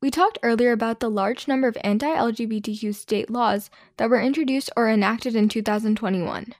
We 0.01 0.11
talked 0.11 0.39
earlier 0.43 0.73
about 0.73 1.01
the 1.01 1.11
large 1.11 1.49
number 1.49 1.67
of 1.67 1.79
anti 1.83 2.07
LGBTQ 2.07 2.95
state 2.95 3.31
laws 3.31 3.71
that 3.97 4.11
were 4.11 4.21
introduced 4.21 4.71
or 4.77 4.91
enacted 4.91 5.35
in 5.35 5.49
2021. 5.49 6.55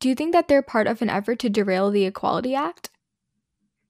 Do 0.00 0.08
you 0.08 0.14
think 0.14 0.32
that 0.32 0.48
they're 0.48 0.62
part 0.62 0.86
of 0.86 1.00
an 1.00 1.10
effort 1.10 1.38
to 1.40 1.50
derail 1.50 1.90
the 1.90 2.04
Equality 2.04 2.54
Act? 2.54 2.90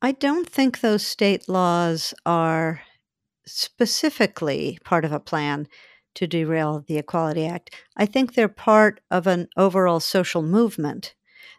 I 0.00 0.12
don't 0.12 0.48
think 0.48 0.80
those 0.80 1.04
state 1.04 1.48
laws 1.48 2.14
are 2.24 2.82
specifically 3.46 4.78
part 4.84 5.04
of 5.04 5.12
a 5.12 5.20
plan 5.20 5.66
to 6.14 6.26
derail 6.26 6.84
the 6.86 6.98
Equality 6.98 7.46
Act. 7.46 7.74
I 7.96 8.06
think 8.06 8.34
they're 8.34 8.48
part 8.48 9.00
of 9.10 9.26
an 9.26 9.48
overall 9.56 10.00
social 10.00 10.42
movement 10.42 11.14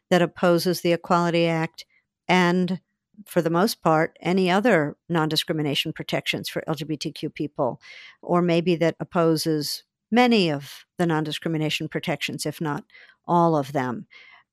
that 0.10 0.22
opposes 0.22 0.82
the 0.82 0.94
Equality 0.94 1.48
Act 1.48 1.86
and, 2.27 2.80
for 3.25 3.42
the 3.42 3.50
most 3.50 3.82
part, 3.82 4.18
any 4.22 4.50
other 4.50 4.96
non 5.10 5.30
discrimination 5.30 5.94
protections 5.94 6.50
for 6.50 6.63
LGBTQ 6.68 7.34
people, 7.34 7.82
or 8.22 8.42
maybe 8.42 8.75
that 8.77 8.96
opposes 9.00 9.84
many 10.12 10.50
of 10.51 10.86
the 10.98 11.06
non 11.06 11.24
discrimination 11.24 11.88
protections, 11.88 12.46
if 12.46 12.62
not 12.62 12.84
all 13.27 13.56
of 13.56 13.74
them. 13.74 14.08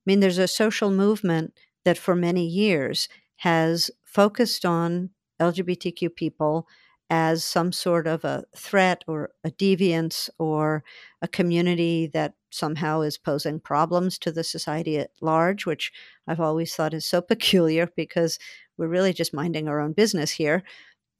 I 0.06 0.10
mean, 0.10 0.20
there's 0.20 0.38
a 0.38 0.48
social 0.48 0.90
movement 0.90 1.54
that 1.84 1.98
for 1.98 2.14
many 2.14 2.46
years 2.46 3.08
has 3.36 3.90
focused 4.04 4.64
on 4.64 5.10
LGBTQ 5.40 6.14
people 6.14 6.66
as 7.10 7.44
some 7.44 7.72
sort 7.72 8.06
of 8.06 8.24
a 8.24 8.44
threat 8.56 9.04
or 9.06 9.30
a 9.44 9.50
deviance 9.50 10.30
or 10.38 10.82
a 11.22 11.28
community 11.28 12.06
that 12.12 12.34
somehow 12.50 13.00
is 13.02 13.18
posing 13.18 13.60
problems 13.60 14.18
to 14.18 14.32
the 14.32 14.44
society 14.44 14.98
at 14.98 15.10
large, 15.20 15.66
which 15.66 15.92
I've 16.26 16.40
always 16.40 16.74
thought 16.74 16.94
is 16.94 17.04
so 17.04 17.20
peculiar 17.32 17.88
because 17.96 18.38
we're 18.76 18.88
really 18.88 19.12
just 19.12 19.34
minding 19.34 19.68
our 19.68 19.80
own 19.80 19.92
business 19.92 20.32
here. 20.32 20.62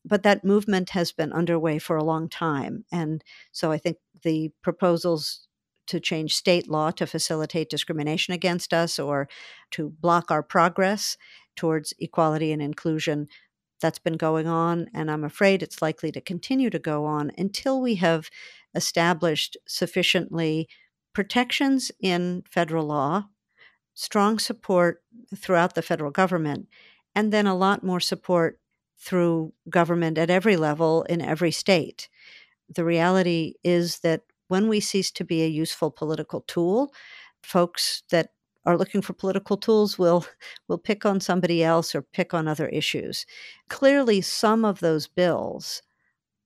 But 0.04 0.22
that 0.22 0.44
movement 0.44 0.90
has 0.90 1.12
been 1.12 1.32
underway 1.32 1.78
for 1.78 1.96
a 1.96 2.04
long 2.04 2.28
time. 2.28 2.84
And 2.92 3.24
so 3.52 3.72
I 3.72 3.78
think 3.78 3.98
the 4.22 4.52
proposals 4.62 5.46
to 5.86 6.00
change 6.00 6.34
state 6.34 6.68
law 6.68 6.90
to 6.92 7.06
facilitate 7.06 7.70
discrimination 7.70 8.34
against 8.34 8.72
us 8.72 8.98
or 8.98 9.28
to 9.72 9.90
block 10.00 10.30
our 10.30 10.42
progress 10.42 11.16
towards 11.56 11.94
equality 11.98 12.52
and 12.52 12.62
inclusion. 12.62 13.28
That's 13.80 13.98
been 13.98 14.16
going 14.16 14.46
on, 14.46 14.86
and 14.94 15.10
I'm 15.10 15.24
afraid 15.24 15.62
it's 15.62 15.82
likely 15.82 16.10
to 16.12 16.20
continue 16.20 16.70
to 16.70 16.78
go 16.78 17.04
on 17.04 17.32
until 17.36 17.80
we 17.80 17.96
have 17.96 18.30
established 18.74 19.56
sufficiently 19.66 20.68
protections 21.12 21.92
in 22.00 22.42
federal 22.50 22.86
law, 22.86 23.26
strong 23.94 24.38
support 24.38 25.02
throughout 25.36 25.74
the 25.74 25.82
federal 25.82 26.10
government, 26.10 26.68
and 27.14 27.32
then 27.32 27.46
a 27.46 27.54
lot 27.54 27.84
more 27.84 28.00
support 28.00 28.58
through 28.98 29.52
government 29.68 30.18
at 30.18 30.30
every 30.30 30.56
level 30.56 31.02
in 31.04 31.20
every 31.20 31.50
state. 31.50 32.08
The 32.74 32.84
reality 32.84 33.54
is 33.62 34.00
that 34.00 34.22
when 34.48 34.68
we 34.68 34.80
cease 34.80 35.10
to 35.12 35.24
be 35.24 35.42
a 35.42 35.48
useful 35.48 35.90
political 35.90 36.42
tool, 36.42 36.92
folks 37.42 38.02
that 38.10 38.30
are 38.66 38.78
looking 38.78 39.02
for 39.02 39.12
political 39.12 39.56
tools 39.56 39.98
will 39.98 40.26
will 40.68 40.78
pick 40.78 41.04
on 41.06 41.20
somebody 41.20 41.62
else 41.62 41.94
or 41.94 42.02
pick 42.02 42.34
on 42.34 42.48
other 42.48 42.68
issues. 42.68 43.26
Clearly 43.68 44.20
some 44.20 44.64
of 44.64 44.80
those 44.80 45.06
bills 45.08 45.82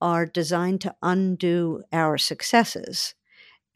are 0.01 0.27
designed 0.27 0.81
to 0.83 0.95
undo 1.03 1.83
our 1.93 2.19
successes. 2.19 3.15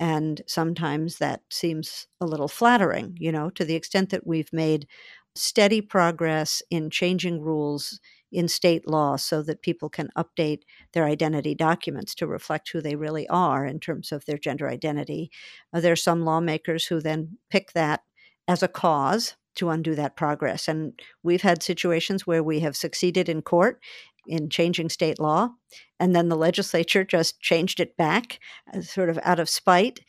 And 0.00 0.42
sometimes 0.46 1.18
that 1.18 1.42
seems 1.50 2.06
a 2.20 2.26
little 2.26 2.48
flattering, 2.48 3.16
you 3.20 3.32
know, 3.32 3.50
to 3.50 3.64
the 3.64 3.74
extent 3.76 4.10
that 4.10 4.26
we've 4.26 4.52
made 4.52 4.86
steady 5.34 5.80
progress 5.80 6.62
in 6.70 6.90
changing 6.90 7.40
rules 7.40 8.00
in 8.32 8.48
state 8.48 8.88
law 8.88 9.16
so 9.16 9.42
that 9.42 9.62
people 9.62 9.88
can 9.88 10.08
update 10.16 10.62
their 10.92 11.04
identity 11.04 11.54
documents 11.54 12.14
to 12.14 12.26
reflect 12.26 12.70
who 12.70 12.80
they 12.80 12.96
really 12.96 13.28
are 13.28 13.66
in 13.66 13.78
terms 13.78 14.10
of 14.10 14.24
their 14.24 14.38
gender 14.38 14.68
identity. 14.68 15.30
Uh, 15.72 15.80
there 15.80 15.92
are 15.92 15.96
some 15.96 16.24
lawmakers 16.24 16.86
who 16.86 17.00
then 17.00 17.38
pick 17.50 17.72
that 17.72 18.02
as 18.48 18.62
a 18.62 18.68
cause 18.68 19.36
to 19.54 19.68
undo 19.68 19.94
that 19.94 20.16
progress. 20.16 20.66
And 20.66 20.98
we've 21.22 21.42
had 21.42 21.62
situations 21.62 22.26
where 22.26 22.42
we 22.42 22.60
have 22.60 22.74
succeeded 22.74 23.28
in 23.28 23.42
court 23.42 23.80
in 24.26 24.48
changing 24.48 24.88
state 24.88 25.18
law, 25.18 25.50
and 25.98 26.14
then 26.14 26.28
the 26.28 26.36
legislature 26.36 27.04
just 27.04 27.40
changed 27.40 27.80
it 27.80 27.96
back, 27.96 28.38
uh, 28.72 28.80
sort 28.80 29.10
of 29.10 29.18
out 29.22 29.40
of 29.40 29.48
spite 29.48 30.00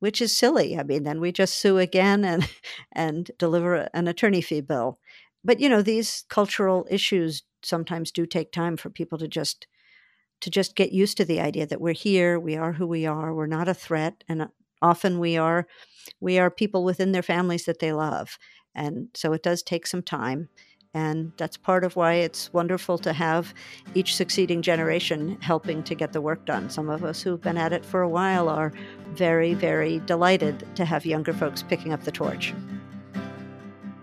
which 0.00 0.20
is 0.20 0.36
silly. 0.36 0.76
I 0.78 0.82
mean, 0.82 1.04
then 1.04 1.20
we 1.20 1.30
just 1.30 1.58
sue 1.58 1.78
again 1.78 2.24
and 2.24 2.48
and 2.92 3.30
deliver 3.38 3.88
an 3.94 4.08
attorney 4.08 4.40
fee 4.40 4.62
bill. 4.62 4.98
But 5.44 5.60
you 5.60 5.68
know, 5.68 5.82
these 5.82 6.24
cultural 6.28 6.86
issues 6.90 7.42
sometimes 7.62 8.10
do 8.10 8.26
take 8.26 8.52
time 8.52 8.76
for 8.76 8.90
people 8.90 9.18
to 9.18 9.28
just 9.28 9.66
to 10.40 10.50
just 10.50 10.74
get 10.74 10.92
used 10.92 11.18
to 11.18 11.24
the 11.24 11.40
idea 11.40 11.66
that 11.66 11.82
we're 11.82 11.92
here, 11.92 12.40
we 12.40 12.56
are 12.56 12.72
who 12.72 12.86
we 12.86 13.04
are, 13.04 13.34
we're 13.34 13.46
not 13.46 13.68
a 13.68 13.74
threat, 13.74 14.24
and 14.26 14.42
uh, 14.42 14.48
often 14.80 15.18
we 15.18 15.36
are 15.36 15.66
we 16.20 16.38
are 16.38 16.50
people 16.50 16.84
within 16.84 17.12
their 17.12 17.22
families 17.22 17.64
that 17.64 17.78
they 17.78 17.92
love. 17.92 18.38
And 18.74 19.08
so 19.14 19.32
it 19.32 19.42
does 19.42 19.62
take 19.62 19.86
some 19.86 20.02
time. 20.02 20.48
And 20.92 21.32
that's 21.36 21.56
part 21.56 21.84
of 21.84 21.94
why 21.94 22.14
it's 22.14 22.52
wonderful 22.52 22.98
to 22.98 23.12
have 23.12 23.54
each 23.94 24.16
succeeding 24.16 24.60
generation 24.60 25.38
helping 25.40 25.84
to 25.84 25.94
get 25.94 26.12
the 26.12 26.20
work 26.20 26.44
done. 26.46 26.68
Some 26.68 26.90
of 26.90 27.04
us 27.04 27.22
who've 27.22 27.40
been 27.40 27.56
at 27.56 27.72
it 27.72 27.84
for 27.84 28.02
a 28.02 28.08
while 28.08 28.48
are 28.48 28.72
very, 29.10 29.54
very 29.54 30.00
delighted 30.00 30.66
to 30.74 30.84
have 30.84 31.06
younger 31.06 31.32
folks 31.32 31.62
picking 31.62 31.92
up 31.92 32.02
the 32.02 32.10
torch. 32.10 32.52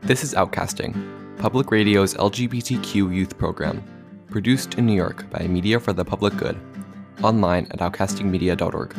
This 0.04 0.24
is 0.24 0.34
Outcasting, 0.34 0.96
Public 1.40 1.70
Radio's 1.70 2.16
LGBTQ 2.16 3.14
youth 3.14 3.38
program, 3.38 3.84
produced 4.28 4.74
in 4.74 4.88
New 4.88 4.96
York 4.96 5.30
by 5.30 5.46
Media 5.46 5.80
for 5.80 5.94
the 5.94 6.04
Public 6.04 6.36
Good, 6.36 6.60
online 7.22 7.68
at 7.70 7.78
outcastingmedia.org. 7.80 8.96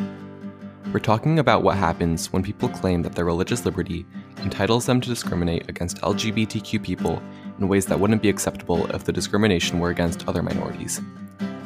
We're 0.93 1.01
talking 1.01 1.39
about 1.39 1.63
what 1.63 1.75
happens 1.75 2.31
when 2.31 2.41
people 2.41 2.69
claim 2.69 3.01
that 3.01 3.13
their 3.13 3.25
religious 3.25 3.65
liberty 3.65 4.05
entitles 4.37 4.85
them 4.85 5.01
to 5.01 5.09
discriminate 5.09 5.69
against 5.69 5.99
LGBTQ 5.99 6.81
people 6.81 7.21
in 7.59 7.67
ways 7.67 7.85
that 7.87 7.99
wouldn't 7.99 8.21
be 8.21 8.29
acceptable 8.29 8.89
if 8.95 9.03
the 9.03 9.11
discrimination 9.11 9.79
were 9.79 9.89
against 9.89 10.25
other 10.25 10.41
minorities. 10.41 11.01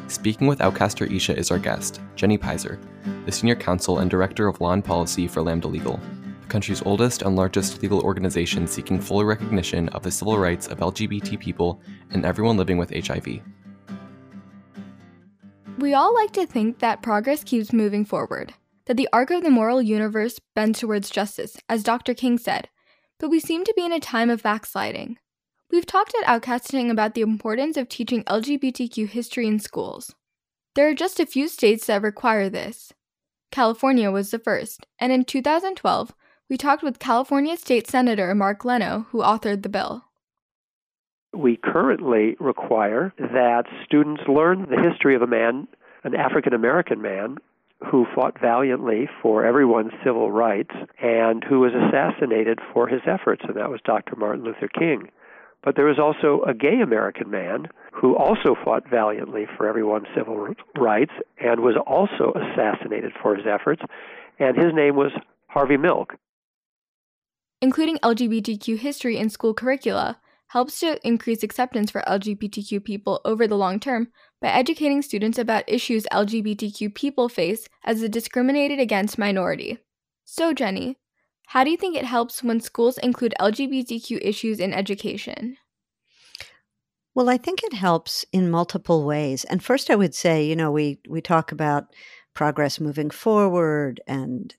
Speaking 0.08 0.48
with 0.48 0.60
Outcaster 0.60 1.06
Isha 1.06 1.38
is 1.38 1.52
our 1.52 1.60
guest, 1.60 2.02
Jenny 2.16 2.40
Pizer, 2.40 2.80
the 3.26 3.32
Senior 3.32 3.56
Counsel 3.56 4.00
and 4.00 4.10
Director 4.10 4.48
of 4.48 4.60
Law 4.60 4.74
and 4.74 4.84
Policy 4.84 5.28
for 5.28 5.44
Lambda 5.44 5.68
Legal, 5.68 6.00
country's 6.54 6.84
oldest 6.84 7.24
and 7.24 7.36
largest 7.36 7.82
legal 7.82 8.00
organization 8.02 8.68
seeking 8.68 9.02
full 9.02 9.26
recognition 9.26 9.90
of 9.90 10.04
the 10.04 10.12
civil 10.12 10.38
rights 10.38 10.68
of 10.68 10.78
LGBT 10.78 11.40
people 11.40 11.82
and 12.12 12.24
everyone 12.24 12.58
living 12.58 12.78
with 12.78 12.92
HIV. 12.92 13.42
We 15.80 15.96
all 15.96 16.14
like 16.14 16.32
to 16.34 16.46
think 16.46 16.78
that 16.78 17.02
progress 17.02 17.44
keeps 17.44 17.74
moving 17.74 18.06
forward 18.06 18.54
that 18.86 18.98
the 18.98 19.10
arc 19.12 19.32
of 19.32 19.42
the 19.42 19.50
moral 19.50 19.82
universe 19.82 20.40
bends 20.54 20.80
towards 20.80 21.10
justice, 21.10 21.58
as 21.70 21.82
Dr. 21.82 22.14
King 22.14 22.38
said, 22.38 22.70
but 23.18 23.30
we 23.30 23.40
seem 23.40 23.64
to 23.64 23.74
be 23.76 23.86
in 23.86 23.94
a 23.94 24.00
time 24.00 24.30
of 24.30 24.44
backsliding. 24.44 25.18
We've 25.72 25.88
talked 25.88 26.14
at 26.22 26.28
Outcasting 26.28 26.92
about 26.92 27.16
the 27.16 27.22
importance 27.22 27.78
of 27.78 27.90
teaching 27.90 28.24
LGBTQ 28.26 29.08
history 29.08 29.48
in 29.48 29.60
schools. 29.60 30.14
There 30.76 30.88
are 30.88 30.94
just 30.94 31.20
a 31.20 31.26
few 31.26 31.48
states 31.48 31.88
that 31.88 32.04
require 32.04 32.48
this. 32.48 32.94
California 33.52 34.12
was 34.12 34.30
the 34.30 34.38
first, 34.38 34.86
and 35.00 35.12
in 35.12 35.24
2012, 35.24 36.14
we 36.54 36.58
talked 36.58 36.84
with 36.84 37.00
California 37.00 37.58
State 37.58 37.90
Senator 37.90 38.36
Mark 38.36 38.64
Leno, 38.64 39.08
who 39.10 39.24
authored 39.24 39.64
the 39.64 39.70
bill. 39.70 40.06
We 41.36 41.58
currently 41.58 42.36
require 42.40 43.12
that 43.18 43.64
students 43.84 44.22
learn 44.28 44.68
the 44.70 44.88
history 44.88 45.16
of 45.16 45.24
a 45.24 45.28
man, 45.28 45.68
an 46.04 46.14
African 46.14 46.54
American 46.54 47.02
man, 47.02 47.38
who 47.90 48.06
fought 48.14 48.40
valiantly 48.40 49.10
for 49.22 49.44
everyone's 49.44 49.94
civil 50.04 50.32
rights 50.32 50.76
and 51.02 51.44
who 51.44 51.62
was 51.62 51.72
assassinated 51.74 52.60
for 52.72 52.88
his 52.88 53.02
efforts, 53.08 53.42
and 53.48 53.58
that 53.58 53.72
was 53.72 53.82
Dr. 53.84 54.16
Martin 54.16 54.44
Luther 54.44 54.68
King. 54.68 55.10
But 55.64 55.76
there 55.76 55.86
was 55.86 55.98
also 55.98 56.44
a 56.48 56.54
gay 56.54 56.82
American 56.84 57.32
man 57.32 57.68
who 57.92 58.16
also 58.16 58.56
fought 58.64 58.88
valiantly 58.88 59.48
for 59.58 59.68
everyone's 59.68 60.08
civil 60.16 60.54
rights 60.78 61.14
and 61.40 61.62
was 61.62 61.78
also 61.88 62.34
assassinated 62.36 63.14
for 63.22 63.36
his 63.36 63.48
efforts, 63.48 63.82
and 64.38 64.56
his 64.56 64.72
name 64.72 64.96
was 64.96 65.12
Harvey 65.48 65.78
Milk. 65.78 66.14
Including 67.64 67.98
LGBTQ 68.00 68.78
history 68.78 69.16
in 69.16 69.30
school 69.30 69.54
curricula 69.54 70.20
helps 70.48 70.82
to 70.82 71.00
increase 71.08 71.44
acceptance 71.44 71.90
for 71.90 72.02
LGBTQ 72.02 72.84
people 72.84 73.22
over 73.24 73.48
the 73.48 73.56
long 73.56 73.80
term 73.80 74.10
by 74.42 74.50
educating 74.50 75.02
students 75.02 75.40
about 75.40 75.64
issues 75.66 76.06
LGBTQ 76.12 76.94
people 76.94 77.30
face 77.30 77.70
as 77.86 78.02
a 78.02 78.10
discriminated 78.10 78.82
against 78.82 79.18
minority. 79.18 79.78
So, 80.26 80.52
Jenny, 80.52 80.98
how 81.48 81.64
do 81.64 81.70
you 81.70 81.78
think 81.78 81.96
it 81.96 82.04
helps 82.04 82.44
when 82.44 82.60
schools 82.60 82.98
include 82.98 83.34
LGBTQ 83.40 84.20
issues 84.22 84.60
in 84.60 84.74
education? 84.74 85.56
Well, 87.16 87.30
I 87.30 87.38
think 87.38 87.64
it 87.64 87.74
helps 87.74 88.26
in 88.34 88.52
multiple 88.52 89.06
ways. 89.06 89.46
And 89.46 89.64
first, 89.64 89.90
I 89.90 89.96
would 89.96 90.14
say, 90.14 90.46
you 90.46 90.58
know, 90.58 90.70
we, 90.70 91.00
we 91.08 91.22
talk 91.22 91.54
about 91.54 91.86
progress 92.34 92.82
moving 92.82 93.10
forward 93.10 94.02
and 94.06 94.54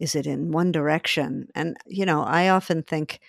is 0.00 0.14
it 0.14 0.26
in 0.26 0.52
one 0.52 0.72
direction? 0.72 1.48
And, 1.54 1.76
you 1.86 2.06
know, 2.06 2.22
I 2.22 2.48
often 2.48 2.82
think 2.82 3.20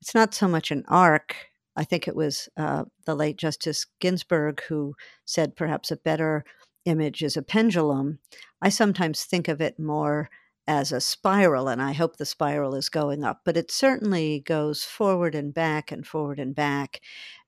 it's 0.00 0.14
not 0.14 0.34
so 0.34 0.48
much 0.48 0.70
an 0.70 0.84
arc 0.88 1.36
I 1.76 1.84
think 1.84 2.06
it 2.06 2.16
was 2.16 2.48
uh, 2.56 2.84
the 3.06 3.14
late 3.14 3.36
Justice 3.36 3.86
Ginsburg 4.00 4.62
who 4.68 4.94
said 5.24 5.56
perhaps 5.56 5.90
a 5.90 5.96
better 5.96 6.44
image 6.84 7.22
is 7.22 7.36
a 7.36 7.42
pendulum. 7.42 8.18
I 8.60 8.68
sometimes 8.68 9.24
think 9.24 9.48
of 9.48 9.60
it 9.60 9.78
more 9.78 10.28
as 10.66 10.92
a 10.92 11.00
spiral, 11.00 11.68
and 11.68 11.82
I 11.82 11.92
hope 11.92 12.16
the 12.16 12.26
spiral 12.26 12.74
is 12.74 12.88
going 12.88 13.24
up, 13.24 13.40
but 13.44 13.56
it 13.56 13.70
certainly 13.70 14.40
goes 14.40 14.84
forward 14.84 15.34
and 15.34 15.52
back 15.52 15.90
and 15.90 16.06
forward 16.06 16.38
and 16.38 16.54
back. 16.54 17.00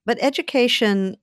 But 0.06 0.18
education 0.20 1.16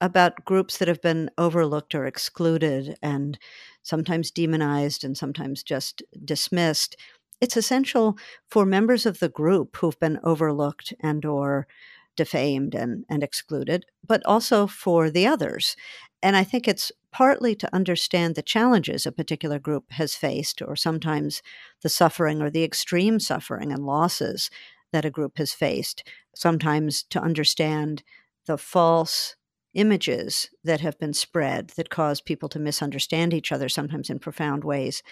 about 0.00 0.44
groups 0.44 0.78
that 0.78 0.88
have 0.88 1.00
been 1.00 1.30
overlooked 1.38 1.94
or 1.94 2.04
excluded 2.04 2.96
and 3.02 3.38
sometimes 3.86 4.30
demonized 4.30 5.04
and 5.04 5.16
sometimes 5.16 5.62
just 5.62 6.02
dismissed 6.24 6.96
it's 7.40 7.56
essential 7.56 8.16
for 8.48 8.64
members 8.64 9.04
of 9.04 9.18
the 9.18 9.28
group 9.28 9.76
who've 9.76 9.98
been 10.00 10.18
overlooked 10.22 10.94
and 11.00 11.24
or 11.24 11.66
defamed 12.16 12.74
and, 12.74 13.04
and 13.08 13.22
excluded, 13.22 13.84
but 14.06 14.24
also 14.24 14.66
for 14.66 15.10
the 15.10 15.26
others. 15.26 15.76
And 16.22 16.34
I 16.34 16.44
think 16.44 16.66
it's 16.66 16.90
partly 17.12 17.54
to 17.56 17.74
understand 17.74 18.34
the 18.34 18.42
challenges 18.42 19.04
a 19.04 19.12
particular 19.12 19.58
group 19.58 19.92
has 19.92 20.14
faced, 20.14 20.62
or 20.62 20.76
sometimes 20.76 21.42
the 21.82 21.88
suffering 21.88 22.40
or 22.40 22.50
the 22.50 22.64
extreme 22.64 23.20
suffering 23.20 23.70
and 23.70 23.84
losses 23.84 24.50
that 24.92 25.04
a 25.04 25.10
group 25.10 25.36
has 25.36 25.52
faced, 25.52 26.02
sometimes 26.34 27.02
to 27.04 27.20
understand 27.20 28.02
the 28.46 28.56
false 28.56 29.36
images 29.76 30.50
that 30.64 30.80
have 30.80 30.98
been 30.98 31.12
spread 31.12 31.68
that 31.76 31.90
cause 31.90 32.20
people 32.20 32.48
to 32.48 32.58
misunderstand 32.58 33.32
each 33.32 33.52
other, 33.52 33.68
sometimes 33.68 34.10
in 34.10 34.18
profound 34.18 34.64
ways. 34.64 35.02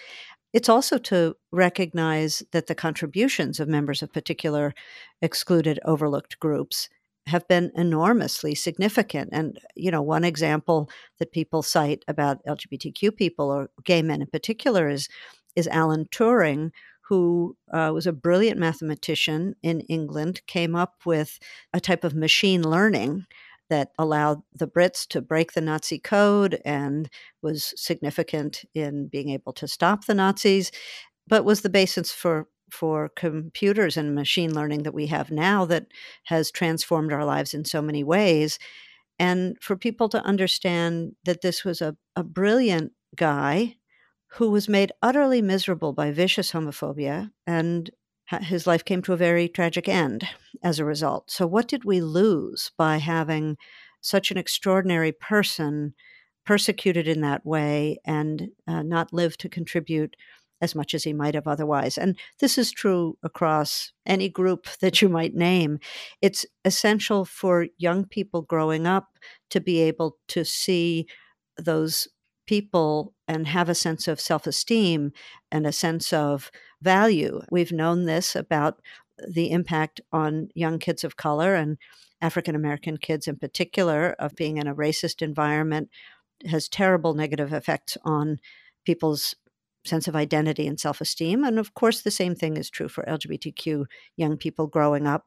It's 0.53 0.69
also 0.69 0.97
to 0.99 1.35
recognize 1.51 2.43
that 2.51 2.67
the 2.67 2.75
contributions 2.75 3.59
of 3.59 3.67
members 3.67 4.01
of 4.01 4.11
particular 4.11 4.73
excluded, 5.21 5.79
overlooked 5.85 6.39
groups 6.39 6.89
have 7.27 7.47
been 7.47 7.71
enormously 7.75 8.55
significant. 8.55 9.29
And, 9.31 9.59
you 9.75 9.91
know, 9.91 10.01
one 10.01 10.23
example 10.23 10.89
that 11.19 11.31
people 11.31 11.61
cite 11.61 12.03
about 12.07 12.45
LGBTQ 12.45 13.15
people 13.15 13.49
or 13.49 13.69
gay 13.83 14.01
men 14.01 14.21
in 14.21 14.27
particular 14.27 14.87
is, 14.87 15.09
is 15.55 15.67
Alan 15.67 16.05
Turing, 16.05 16.71
who 17.01 17.55
uh, 17.71 17.91
was 17.93 18.07
a 18.07 18.13
brilliant 18.13 18.59
mathematician 18.59 19.55
in 19.61 19.81
England, 19.81 20.41
came 20.47 20.75
up 20.75 20.95
with 21.05 21.39
a 21.73 21.79
type 21.79 22.03
of 22.03 22.15
machine 22.15 22.63
learning 22.63 23.25
that 23.69 23.91
allowed 23.97 24.41
the 24.53 24.67
Brits 24.67 25.07
to 25.07 25.21
break 25.21 25.53
the 25.53 25.61
Nazi 25.61 25.99
code 25.99 26.61
and 26.65 27.09
was 27.41 27.73
significant 27.75 28.63
in 28.73 29.07
being 29.07 29.29
able 29.29 29.53
to 29.53 29.67
stop 29.67 30.05
the 30.05 30.13
Nazis, 30.13 30.71
but 31.27 31.45
was 31.45 31.61
the 31.61 31.69
basis 31.69 32.11
for 32.11 32.47
for 32.71 33.09
computers 33.09 33.95
and 33.95 34.15
machine 34.15 34.53
learning 34.53 34.83
that 34.83 34.93
we 34.93 35.07
have 35.07 35.29
now 35.29 35.65
that 35.65 35.85
has 36.25 36.51
transformed 36.51 37.13
our 37.13 37.23
lives 37.23 37.53
in 37.53 37.63
so 37.63 37.81
many 37.81 38.03
ways. 38.03 38.57
And 39.19 39.55
for 39.61 39.75
people 39.75 40.09
to 40.09 40.23
understand 40.23 41.15
that 41.23 41.41
this 41.41 41.63
was 41.63 41.81
a, 41.81 41.95
a 42.15 42.23
brilliant 42.23 42.91
guy 43.15 43.75
who 44.31 44.49
was 44.49 44.67
made 44.67 44.91
utterly 45.01 45.41
miserable 45.41 45.93
by 45.93 46.11
vicious 46.11 46.51
homophobia 46.51 47.31
and 47.47 47.89
his 48.41 48.65
life 48.65 48.83
came 48.83 49.01
to 49.03 49.13
a 49.13 49.17
very 49.17 49.47
tragic 49.47 49.87
end 49.87 50.27
as 50.63 50.79
a 50.79 50.85
result. 50.85 51.29
So, 51.29 51.45
what 51.45 51.67
did 51.67 51.85
we 51.85 52.01
lose 52.01 52.71
by 52.77 52.97
having 52.97 53.57
such 54.01 54.31
an 54.31 54.37
extraordinary 54.37 55.11
person 55.11 55.93
persecuted 56.45 57.07
in 57.07 57.21
that 57.21 57.45
way 57.45 57.99
and 58.05 58.49
uh, 58.67 58.83
not 58.83 59.13
live 59.13 59.37
to 59.37 59.49
contribute 59.49 60.15
as 60.61 60.73
much 60.73 60.93
as 60.93 61.03
he 61.03 61.13
might 61.13 61.35
have 61.35 61.47
otherwise? 61.47 61.97
And 61.97 62.17
this 62.39 62.57
is 62.57 62.71
true 62.71 63.17
across 63.23 63.91
any 64.05 64.29
group 64.29 64.67
that 64.81 65.01
you 65.01 65.09
might 65.09 65.35
name. 65.35 65.79
It's 66.21 66.45
essential 66.63 67.25
for 67.25 67.67
young 67.77 68.05
people 68.05 68.41
growing 68.41 68.87
up 68.87 69.07
to 69.51 69.61
be 69.61 69.81
able 69.81 70.17
to 70.29 70.43
see 70.43 71.05
those 71.57 72.07
people 72.47 73.13
and 73.27 73.47
have 73.47 73.69
a 73.69 73.75
sense 73.75 74.07
of 74.07 74.19
self 74.19 74.47
esteem 74.47 75.11
and 75.51 75.65
a 75.65 75.71
sense 75.71 76.13
of 76.13 76.51
value. 76.81 77.41
We've 77.51 77.71
known 77.71 78.05
this 78.05 78.35
about 78.35 78.81
the 79.27 79.51
impact 79.51 80.01
on 80.11 80.49
young 80.55 80.79
kids 80.79 81.03
of 81.03 81.15
color 81.17 81.55
and 81.55 81.77
African 82.21 82.55
American 82.55 82.97
kids 82.97 83.27
in 83.27 83.37
particular 83.37 84.15
of 84.19 84.35
being 84.35 84.57
in 84.57 84.67
a 84.67 84.75
racist 84.75 85.21
environment 85.21 85.89
has 86.45 86.67
terrible 86.67 87.13
negative 87.13 87.53
effects 87.53 87.97
on 88.03 88.39
people's 88.85 89.35
sense 89.85 90.07
of 90.07 90.15
identity 90.15 90.67
and 90.67 90.79
self 90.79 91.01
esteem. 91.01 91.43
And 91.43 91.59
of 91.59 91.73
course, 91.73 92.01
the 92.01 92.11
same 92.11 92.35
thing 92.35 92.57
is 92.57 92.69
true 92.69 92.87
for 92.87 93.03
LGBTQ 93.05 93.85
young 94.17 94.37
people 94.37 94.67
growing 94.67 95.07
up. 95.07 95.25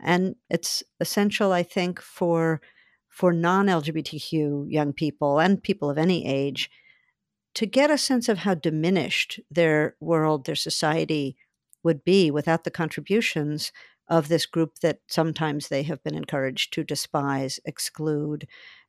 And 0.00 0.36
it's 0.50 0.82
essential, 1.00 1.52
I 1.52 1.62
think, 1.62 2.00
for 2.00 2.60
for 3.08 3.32
non 3.32 3.66
LGBTQ 3.66 4.70
young 4.70 4.92
people 4.92 5.38
and 5.38 5.62
people 5.62 5.88
of 5.88 5.98
any 5.98 6.26
age 6.26 6.70
to 7.54 7.66
get 7.66 7.90
a 7.90 7.98
sense 7.98 8.28
of 8.28 8.38
how 8.38 8.54
diminished 8.54 9.40
their 9.50 9.96
world, 10.00 10.44
their 10.44 10.54
society 10.54 11.36
would 11.82 12.04
be 12.04 12.30
without 12.30 12.64
the 12.64 12.70
contributions 12.70 13.72
of 14.08 14.28
this 14.28 14.46
group 14.46 14.78
that 14.80 14.98
sometimes 15.08 15.68
they 15.68 15.82
have 15.82 16.02
been 16.02 16.14
encouraged 16.14 16.72
to 16.72 16.84
despise, 16.84 17.60
exclude, 17.64 18.46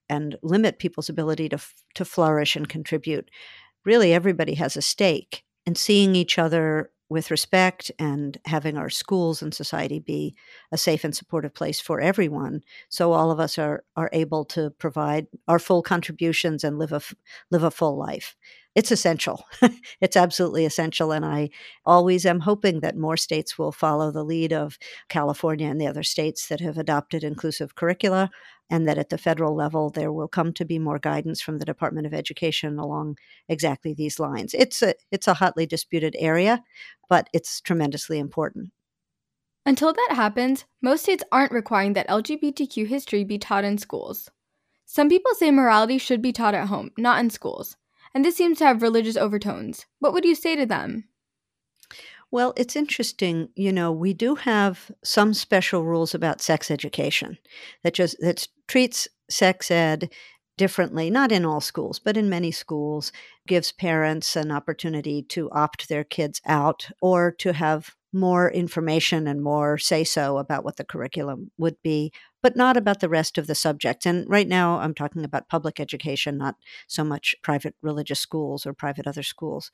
and 0.10 0.38
limit 0.42 0.80
people's 0.80 1.10
ability 1.10 1.50
to, 1.50 1.60
to 1.94 2.06
flourish 2.06 2.56
and 2.56 2.68
contribute. 2.68 3.30
Really, 3.86 4.14
everybody 4.14 4.56
has 4.56 4.76
a 4.76 4.82
stake 4.82 5.44
in 5.66 5.76
seeing 5.76 6.16
each 6.16 6.38
other 6.38 6.92
with 7.10 7.30
respect 7.32 7.92
and 8.00 8.38
having 8.46 8.78
our 8.78 8.90
schools 8.90 9.42
and 9.42 9.54
society 9.54 10.00
be 10.00 10.36
a 10.72 10.78
safe 10.78 11.04
and 11.04 11.16
supportive 11.16 11.54
place 11.54 11.80
for 11.80 12.00
everyone 12.02 12.62
so 12.90 13.12
all 13.14 13.32
of 13.32 13.40
us 13.40 13.58
are 13.58 13.84
are 13.96 14.10
able 14.14 14.44
to 14.46 14.72
provide 14.72 15.28
our 15.48 15.60
full 15.60 15.82
contributions 15.84 16.64
and 16.64 16.80
live 16.80 16.92
a 16.92 17.02
live 17.52 17.64
a 17.64 17.72
full 17.72 17.98
life 17.98 18.36
it's 18.76 18.92
essential. 18.92 19.46
it's 20.02 20.18
absolutely 20.18 20.66
essential. 20.66 21.14
And 21.14 21.26
I 21.26 21.50
always 21.86 22.26
am 22.26 22.42
hoping 22.42 22.82
that 22.82 22.98
more 22.98 23.16
states 23.16 23.58
will 23.58 23.72
follow 23.72 24.12
the 24.12 24.24
lead 24.24 24.52
of 24.52 24.78
California 25.08 25.68
and 25.68 25.80
the 25.80 25.88
other 25.88 26.04
states 26.04 26.50
that 26.50 26.60
have 26.60 26.78
adopted 26.78 27.24
inclusive 27.24 27.76
curricula, 27.76 28.30
and 28.70 28.88
that 28.88 28.98
at 28.98 29.10
the 29.10 29.18
federal 29.18 29.56
level 29.56 29.90
there 29.90 30.12
will 30.12 30.28
come 30.28 30.52
to 30.54 30.66
be 30.66 30.78
more 30.78 31.00
guidance 31.00 31.42
from 31.42 31.58
the 31.58 31.66
Department 31.66 32.06
of 32.06 32.14
Education 32.14 32.78
along 32.78 33.18
exactly 33.48 33.94
these 33.94 34.20
lines. 34.20 34.54
It's 34.54 34.82
a 34.82 34.94
it's 35.10 35.28
a 35.28 35.36
hotly 35.36 35.66
disputed 35.66 36.16
area, 36.20 36.62
but 37.08 37.30
it's 37.32 37.62
tremendously 37.62 38.20
important. 38.20 38.72
Until 39.66 39.94
that 39.94 40.12
happens, 40.12 40.66
most 40.82 41.04
states 41.04 41.24
aren't 41.32 41.52
requiring 41.52 41.94
that 41.94 42.08
LGBTQ 42.10 42.88
history 42.88 43.24
be 43.24 43.40
taught 43.40 43.64
in 43.64 43.78
schools. 43.78 44.30
Some 44.86 45.10
people 45.10 45.34
say 45.34 45.50
morality 45.50 45.98
should 45.98 46.22
be 46.22 46.32
taught 46.32 46.54
at 46.54 46.68
home, 46.68 46.92
not 46.98 47.20
in 47.20 47.32
schools 47.32 47.76
and 48.16 48.24
this 48.24 48.38
seems 48.38 48.58
to 48.60 48.66
have 48.66 48.82
religious 48.82 49.18
overtones. 49.18 49.86
What 50.00 50.14
would 50.14 50.24
you 50.26 50.34
say 50.34 50.56
to 50.56 50.66
them? 50.66 51.04
Well, 52.32 52.54
it's 52.58 52.76
interesting. 52.76 53.50
You 53.56 53.72
know, 53.72 53.92
we 53.92 54.14
do 54.14 54.36
have 54.36 54.90
some 55.04 55.34
special 55.34 55.84
rules 55.84 56.16
about 56.16 56.42
sex 56.42 56.72
education 56.72 57.38
that 57.84 57.94
just 57.94 58.18
that 58.22 58.48
treats 58.68 59.08
sex 59.30 59.70
ed 59.70 60.10
differently, 60.58 61.10
not 61.10 61.32
in 61.32 61.46
all 61.46 61.60
schools, 61.60 62.00
but 62.00 62.16
in 62.16 62.30
many 62.30 62.52
schools, 62.52 63.12
gives 63.48 63.74
parents 63.74 64.36
an 64.36 64.52
opportunity 64.52 65.22
to 65.24 65.52
opt 65.52 65.90
their 65.90 66.06
kids 66.06 66.42
out 66.46 66.90
or 67.02 67.32
to 67.32 67.52
have 67.52 67.96
more 68.16 68.50
information 68.50 69.28
and 69.28 69.44
more 69.44 69.78
say 69.78 70.04
so 70.04 70.38
about 70.38 70.64
what 70.64 70.78
the 70.78 70.84
curriculum 70.84 71.52
would 71.58 71.76
be, 71.84 72.12
but 72.42 72.56
not 72.56 72.78
about 72.78 73.02
the 73.02 73.10
rest 73.10 73.38
of 73.38 73.48
the 73.48 73.56
subjects. 73.56 74.06
And 74.06 74.28
right 74.30 74.48
now, 74.48 74.80
I'm 74.80 74.96
talking 74.96 75.24
about 75.24 75.50
public 75.50 75.80
education, 75.80 76.38
not 76.38 76.56
so 76.88 77.04
much 77.04 77.36
private 77.44 77.76
religious 77.82 78.20
schools 78.20 78.66
or 78.66 78.74
private 78.74 79.06
other 79.06 79.24
schools. 79.24 79.70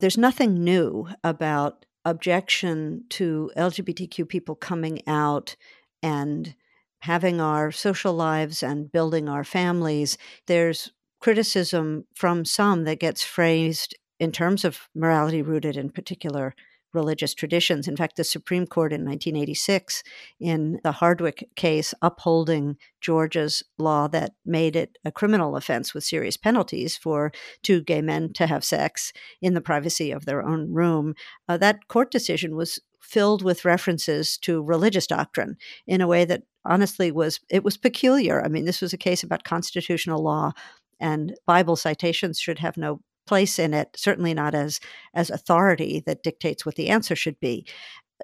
There's 0.00 0.18
nothing 0.18 0.62
new 0.62 1.08
about 1.24 1.86
objection 2.04 3.04
to 3.10 3.50
LGBTQ 3.56 4.28
people 4.28 4.54
coming 4.54 5.00
out 5.06 5.56
and 6.02 6.54
having 7.00 7.40
our 7.40 7.70
social 7.70 8.12
lives 8.12 8.62
and 8.62 8.92
building 8.92 9.28
our 9.28 9.44
families. 9.44 10.18
There's 10.46 10.90
criticism 11.20 12.06
from 12.14 12.44
some 12.44 12.84
that 12.84 13.00
gets 13.00 13.22
phrased 13.22 13.96
in 14.20 14.32
terms 14.32 14.64
of 14.64 14.88
morality 14.94 15.42
rooted 15.42 15.76
in 15.76 15.90
particular 15.90 16.54
religious 16.98 17.32
traditions. 17.32 17.86
In 17.86 17.96
fact, 17.96 18.16
the 18.16 18.24
Supreme 18.24 18.66
Court 18.66 18.92
in 18.92 19.04
1986, 19.04 20.02
in 20.40 20.80
the 20.82 20.92
Hardwick 20.92 21.48
case, 21.54 21.94
upholding 22.02 22.76
Georgia's 23.00 23.62
law 23.78 24.08
that 24.08 24.32
made 24.44 24.74
it 24.74 24.98
a 25.04 25.12
criminal 25.12 25.54
offense 25.54 25.94
with 25.94 26.02
serious 26.02 26.36
penalties 26.36 26.96
for 26.96 27.30
two 27.62 27.80
gay 27.80 28.02
men 28.02 28.32
to 28.34 28.48
have 28.48 28.64
sex 28.64 29.12
in 29.40 29.54
the 29.54 29.60
privacy 29.60 30.10
of 30.10 30.24
their 30.24 30.42
own 30.42 30.72
room, 30.72 31.14
uh, 31.48 31.56
that 31.56 31.86
court 31.86 32.10
decision 32.10 32.56
was 32.56 32.80
filled 33.00 33.42
with 33.42 33.64
references 33.64 34.36
to 34.36 34.62
religious 34.62 35.06
doctrine 35.06 35.56
in 35.86 36.00
a 36.00 36.08
way 36.08 36.24
that 36.24 36.42
honestly 36.64 37.12
was 37.12 37.40
it 37.48 37.62
was 37.62 37.76
peculiar. 37.76 38.44
I 38.44 38.48
mean, 38.48 38.64
this 38.64 38.82
was 38.82 38.92
a 38.92 38.98
case 38.98 39.22
about 39.22 39.44
constitutional 39.44 40.22
law 40.22 40.52
and 41.00 41.34
Bible 41.46 41.76
citations 41.76 42.40
should 42.40 42.58
have 42.58 42.76
no 42.76 43.00
place 43.28 43.58
in 43.58 43.74
it, 43.74 43.90
certainly 43.96 44.34
not 44.34 44.54
as 44.54 44.80
as 45.14 45.30
authority 45.30 46.02
that 46.06 46.22
dictates 46.22 46.66
what 46.66 46.74
the 46.74 46.88
answer 46.88 47.14
should 47.14 47.38
be. 47.38 47.66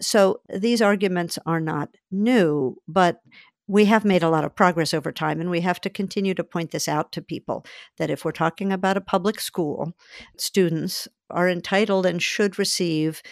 So 0.01 0.41
these 0.53 0.83
arguments 0.83 1.39
are 1.47 1.61
not 1.61 1.91
new, 2.11 2.77
but 2.89 3.21
we 3.67 3.87
have 3.87 4.05
made 4.05 4.23
a 4.23 4.29
lot 4.29 4.45
of 4.45 4.55
progress 4.55 4.93
over 4.93 5.13
time, 5.13 5.41
and 5.41 5.49
we 5.51 5.61
have 5.61 5.81
to 5.83 5.91
continue 5.91 6.35
to 6.35 6.45
point 6.45 6.71
this 6.71 6.89
out 6.89 7.13
to 7.13 7.23
people 7.23 7.65
that 7.97 8.11
if 8.11 8.25
we're 8.25 8.33
talking 8.33 8.73
about 8.73 8.97
a 8.97 9.01
public 9.01 9.41
school, 9.41 9.93
students 10.37 11.09
are 11.31 11.49
entitled 11.49 12.05
and 12.05 12.23
should 12.23 12.59
receive 12.59 13.23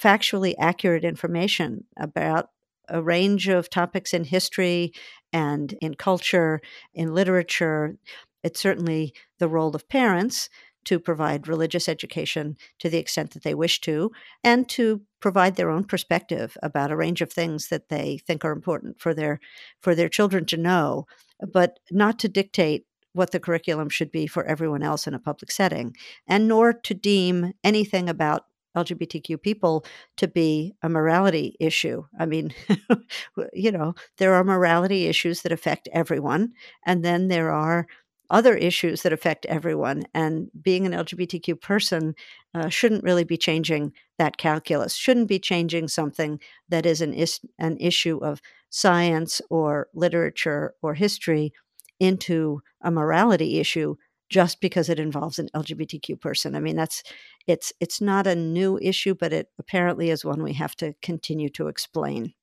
factually 0.00 0.54
accurate 0.58 1.04
information 1.04 1.84
about 1.98 2.48
a 2.88 3.02
range 3.02 3.48
of 3.48 3.70
topics 3.70 4.14
in 4.14 4.24
history 4.24 4.92
and 5.32 5.74
in 5.80 5.94
culture, 5.94 6.60
in 6.94 7.14
literature. 7.14 7.96
It's 8.42 8.60
certainly 8.60 9.14
the 9.38 9.48
role 9.48 9.74
of 9.74 9.88
parents 9.88 10.48
to 10.84 10.98
provide 10.98 11.48
religious 11.48 11.88
education 11.88 12.56
to 12.78 12.88
the 12.88 12.98
extent 12.98 13.32
that 13.32 13.42
they 13.42 13.54
wish 13.54 13.80
to, 13.82 14.10
and 14.42 14.68
to 14.70 15.02
provide 15.20 15.56
their 15.56 15.70
own 15.70 15.84
perspective 15.84 16.56
about 16.62 16.90
a 16.90 16.96
range 16.96 17.20
of 17.20 17.32
things 17.32 17.68
that 17.68 17.88
they 17.88 18.18
think 18.26 18.44
are 18.44 18.52
important 18.52 19.00
for 19.00 19.14
their 19.14 19.40
for 19.80 19.94
their 19.94 20.08
children 20.08 20.44
to 20.46 20.56
know, 20.56 21.06
but 21.52 21.78
not 21.90 22.18
to 22.18 22.28
dictate 22.28 22.86
what 23.12 23.30
the 23.30 23.40
curriculum 23.40 23.88
should 23.88 24.10
be 24.10 24.26
for 24.26 24.44
everyone 24.44 24.82
else 24.82 25.06
in 25.06 25.14
a 25.14 25.18
public 25.18 25.50
setting, 25.50 25.94
and 26.26 26.48
nor 26.48 26.72
to 26.72 26.94
deem 26.94 27.52
anything 27.62 28.08
about 28.08 28.44
LGBTQ 28.76 29.40
people 29.40 29.84
to 30.16 30.28
be 30.28 30.74
a 30.82 30.88
morality 30.88 31.56
issue. 31.60 32.04
I 32.18 32.26
mean, 32.26 32.52
you 33.52 33.70
know, 33.70 33.94
there 34.18 34.34
are 34.34 34.44
morality 34.44 35.06
issues 35.06 35.42
that 35.42 35.52
affect 35.52 35.88
everyone, 35.92 36.52
and 36.84 37.04
then 37.04 37.28
there 37.28 37.50
are 37.50 37.86
other 38.30 38.56
issues 38.56 39.02
that 39.02 39.12
affect 39.12 39.46
everyone. 39.46 40.04
And 40.14 40.50
being 40.60 40.86
an 40.86 40.92
LGBTQ 40.92 41.60
person 41.60 42.14
uh, 42.54 42.68
shouldn't 42.68 43.04
really 43.04 43.24
be 43.24 43.36
changing 43.36 43.92
that 44.18 44.36
calculus, 44.36 44.94
shouldn't 44.94 45.28
be 45.28 45.38
changing 45.38 45.88
something 45.88 46.40
that 46.68 46.86
is 46.86 47.00
an, 47.00 47.12
is- 47.12 47.40
an 47.58 47.76
issue 47.78 48.18
of 48.18 48.40
science 48.70 49.40
or 49.50 49.88
literature 49.94 50.74
or 50.82 50.94
history 50.94 51.52
into 52.00 52.60
a 52.82 52.90
morality 52.90 53.58
issue 53.60 53.96
just 54.30 54.60
because 54.60 54.88
it 54.88 54.98
involves 54.98 55.38
an 55.38 55.48
LGBTQ 55.54 56.20
person. 56.20 56.56
I 56.56 56.60
mean, 56.60 56.76
that's 56.76 57.02
it's 57.46 57.72
it's 57.78 58.00
not 58.00 58.26
a 58.26 58.34
new 58.34 58.78
issue, 58.78 59.14
but 59.14 59.32
it 59.32 59.48
apparently 59.58 60.10
is 60.10 60.24
one 60.24 60.42
we 60.42 60.54
have 60.54 60.74
to 60.76 60.94
continue 61.02 61.48
to 61.50 61.68
explain. 61.68 62.34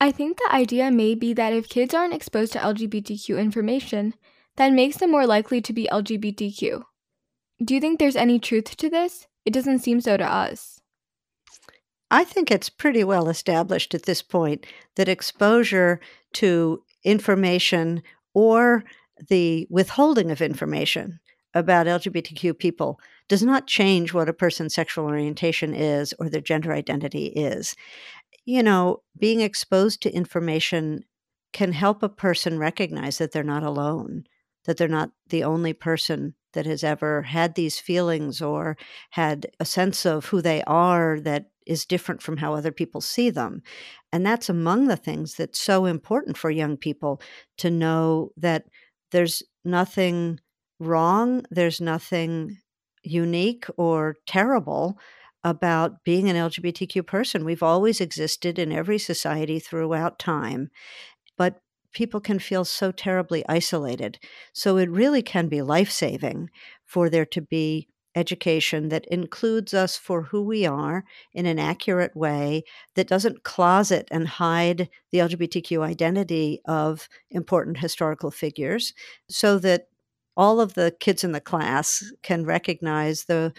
I 0.00 0.10
think 0.10 0.38
the 0.38 0.52
idea 0.52 0.90
may 0.90 1.14
be 1.14 1.32
that 1.34 1.52
if 1.52 1.68
kids 1.68 1.94
aren't 1.94 2.12
exposed 2.12 2.52
to 2.54 2.58
LGBTQ 2.58 3.38
information, 3.38 4.14
that 4.56 4.72
makes 4.72 4.98
them 4.98 5.10
more 5.10 5.26
likely 5.26 5.60
to 5.60 5.72
be 5.72 5.88
LGBTQ. 5.90 6.82
Do 7.64 7.74
you 7.74 7.80
think 7.80 7.98
there's 7.98 8.16
any 8.16 8.38
truth 8.38 8.76
to 8.76 8.90
this? 8.90 9.26
It 9.44 9.52
doesn't 9.52 9.80
seem 9.80 10.00
so 10.00 10.16
to 10.16 10.24
us. 10.24 10.80
I 12.10 12.24
think 12.24 12.50
it's 12.50 12.68
pretty 12.68 13.04
well 13.04 13.28
established 13.28 13.94
at 13.94 14.02
this 14.02 14.20
point 14.20 14.66
that 14.96 15.08
exposure 15.08 16.00
to 16.34 16.82
information 17.04 18.02
or 18.34 18.84
the 19.28 19.66
withholding 19.70 20.30
of 20.30 20.42
information 20.42 21.20
about 21.54 21.86
LGBTQ 21.86 22.58
people 22.58 23.00
does 23.28 23.42
not 23.42 23.66
change 23.66 24.12
what 24.12 24.28
a 24.28 24.34
person's 24.34 24.74
sexual 24.74 25.06
orientation 25.06 25.74
is 25.74 26.14
or 26.18 26.28
their 26.28 26.40
gender 26.40 26.72
identity 26.72 27.26
is. 27.26 27.74
You 28.44 28.62
know, 28.62 29.02
being 29.18 29.40
exposed 29.40 30.02
to 30.02 30.14
information 30.14 31.04
can 31.52 31.72
help 31.72 32.02
a 32.02 32.08
person 32.08 32.58
recognize 32.58 33.18
that 33.18 33.32
they're 33.32 33.42
not 33.42 33.62
alone, 33.62 34.24
that 34.64 34.76
they're 34.76 34.88
not 34.88 35.10
the 35.28 35.44
only 35.44 35.72
person 35.72 36.34
that 36.52 36.66
has 36.66 36.84
ever 36.84 37.22
had 37.22 37.54
these 37.54 37.78
feelings 37.80 38.42
or 38.42 38.76
had 39.10 39.46
a 39.58 39.64
sense 39.64 40.04
of 40.04 40.26
who 40.26 40.42
they 40.42 40.62
are 40.64 41.18
that 41.20 41.46
is 41.66 41.86
different 41.86 42.22
from 42.22 42.36
how 42.36 42.54
other 42.54 42.72
people 42.72 43.00
see 43.00 43.30
them. 43.30 43.62
And 44.12 44.26
that's 44.26 44.48
among 44.48 44.88
the 44.88 44.96
things 44.96 45.34
that's 45.34 45.60
so 45.60 45.86
important 45.86 46.36
for 46.36 46.50
young 46.50 46.76
people 46.76 47.20
to 47.58 47.70
know 47.70 48.30
that 48.36 48.64
there's 49.10 49.42
nothing 49.64 50.40
wrong, 50.78 51.44
there's 51.50 51.80
nothing 51.80 52.58
unique 53.02 53.66
or 53.76 54.16
terrible 54.26 54.98
about 55.44 56.04
being 56.04 56.28
an 56.28 56.36
LGBTQ 56.36 57.06
person. 57.06 57.44
We've 57.44 57.62
always 57.62 58.00
existed 58.00 58.58
in 58.58 58.70
every 58.70 58.98
society 58.98 59.58
throughout 59.58 60.18
time, 60.18 60.70
people 61.92 62.20
can 62.20 62.38
feel 62.38 62.64
so 62.64 62.92
terribly 62.92 63.44
isolated. 63.48 64.18
So 64.52 64.76
it 64.76 64.90
really 64.90 65.22
can 65.22 65.48
be 65.48 65.62
life 65.62 65.90
saving 65.90 66.50
for 66.84 67.08
there 67.08 67.26
to 67.26 67.40
be 67.40 67.88
education 68.14 68.88
that 68.90 69.06
includes 69.06 69.72
us 69.72 69.96
for 69.96 70.22
who 70.24 70.42
we 70.42 70.66
are 70.66 71.04
in 71.32 71.46
an 71.46 71.58
accurate 71.58 72.14
way 72.14 72.62
that 72.94 73.08
doesn't 73.08 73.42
closet 73.42 74.06
and 74.10 74.28
hide 74.28 74.88
the 75.10 75.18
LGBTQ 75.18 75.82
identity 75.82 76.60
of 76.66 77.08
important 77.30 77.78
historical 77.78 78.30
figures 78.30 78.92
so 79.28 79.58
that 79.58 79.88
all 80.36 80.60
of 80.60 80.74
the 80.74 80.94
kids 81.00 81.24
in 81.24 81.32
the 81.32 81.40
class 81.40 82.12
can 82.22 82.44
recognize 82.44 83.24
the 83.24 83.52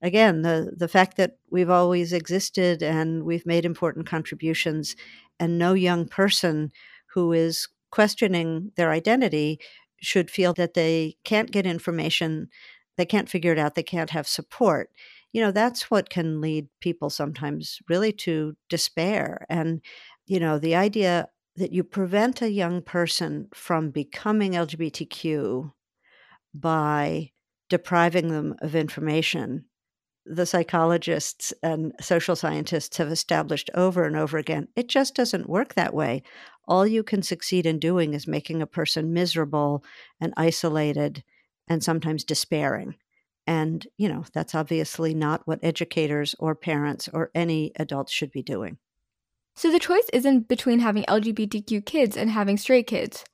again 0.00 0.42
the 0.42 0.72
the 0.76 0.88
fact 0.88 1.16
that 1.16 1.36
we've 1.50 1.70
always 1.70 2.12
existed 2.12 2.82
and 2.82 3.24
we've 3.24 3.46
made 3.46 3.64
important 3.64 4.06
contributions 4.06 4.96
and 5.38 5.58
no 5.58 5.72
young 5.72 6.06
person 6.06 6.70
who 7.06 7.32
is 7.32 7.68
questioning 7.92 8.72
their 8.76 8.90
identity 8.90 9.60
should 10.00 10.30
feel 10.30 10.54
that 10.54 10.74
they 10.74 11.16
can't 11.24 11.52
get 11.52 11.66
information 11.66 12.48
they 12.96 13.06
can't 13.06 13.28
figure 13.28 13.52
it 13.52 13.58
out, 13.58 13.74
they 13.74 13.82
can't 13.82 14.10
have 14.10 14.28
support. 14.28 14.90
You 15.32 15.40
know, 15.40 15.50
that's 15.50 15.90
what 15.90 16.10
can 16.10 16.40
lead 16.40 16.68
people 16.80 17.10
sometimes 17.10 17.78
really 17.88 18.12
to 18.14 18.54
despair. 18.68 19.46
And, 19.48 19.80
you 20.26 20.38
know, 20.38 20.58
the 20.58 20.74
idea 20.76 21.28
that 21.56 21.72
you 21.72 21.84
prevent 21.84 22.42
a 22.42 22.50
young 22.50 22.82
person 22.82 23.48
from 23.54 23.90
becoming 23.90 24.54
LGBTQ 24.54 25.72
by 26.54 27.30
depriving 27.68 28.28
them 28.28 28.54
of 28.60 28.74
information 28.74 29.64
the 30.24 30.46
psychologists 30.46 31.52
and 31.64 31.92
social 32.00 32.36
scientists 32.36 32.96
have 32.98 33.08
established 33.08 33.70
over 33.74 34.04
and 34.04 34.16
over 34.16 34.38
again 34.38 34.68
it 34.76 34.88
just 34.88 35.16
doesn't 35.16 35.48
work 35.48 35.74
that 35.74 35.94
way. 35.94 36.22
All 36.66 36.86
you 36.86 37.02
can 37.02 37.22
succeed 37.22 37.66
in 37.66 37.78
doing 37.78 38.14
is 38.14 38.26
making 38.26 38.62
a 38.62 38.66
person 38.66 39.12
miserable 39.12 39.84
and 40.20 40.32
isolated 40.36 41.24
and 41.68 41.82
sometimes 41.82 42.24
despairing. 42.24 42.96
And, 43.46 43.86
you 43.96 44.08
know, 44.08 44.24
that's 44.32 44.54
obviously 44.54 45.14
not 45.14 45.42
what 45.46 45.60
educators 45.62 46.34
or 46.38 46.54
parents 46.54 47.08
or 47.12 47.30
any 47.34 47.72
adults 47.76 48.12
should 48.12 48.30
be 48.30 48.42
doing. 48.42 48.78
So 49.54 49.70
the 49.70 49.80
choice 49.80 50.08
isn't 50.12 50.48
between 50.48 50.78
having 50.78 51.04
LGBTQ 51.04 51.84
kids 51.84 52.16
and 52.16 52.30
having 52.30 52.56
straight 52.56 52.86
kids. 52.86 53.24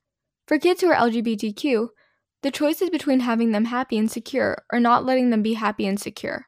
For 0.46 0.58
kids 0.58 0.80
who 0.80 0.88
are 0.88 0.94
LGBTQ, 0.94 1.88
the 2.42 2.50
choice 2.50 2.80
is 2.80 2.90
between 2.90 3.20
having 3.20 3.52
them 3.52 3.66
happy 3.66 3.98
and 3.98 4.10
secure 4.10 4.64
or 4.72 4.80
not 4.80 5.04
letting 5.04 5.30
them 5.30 5.42
be 5.42 5.54
happy 5.54 5.86
and 5.86 6.00
secure. 6.00 6.46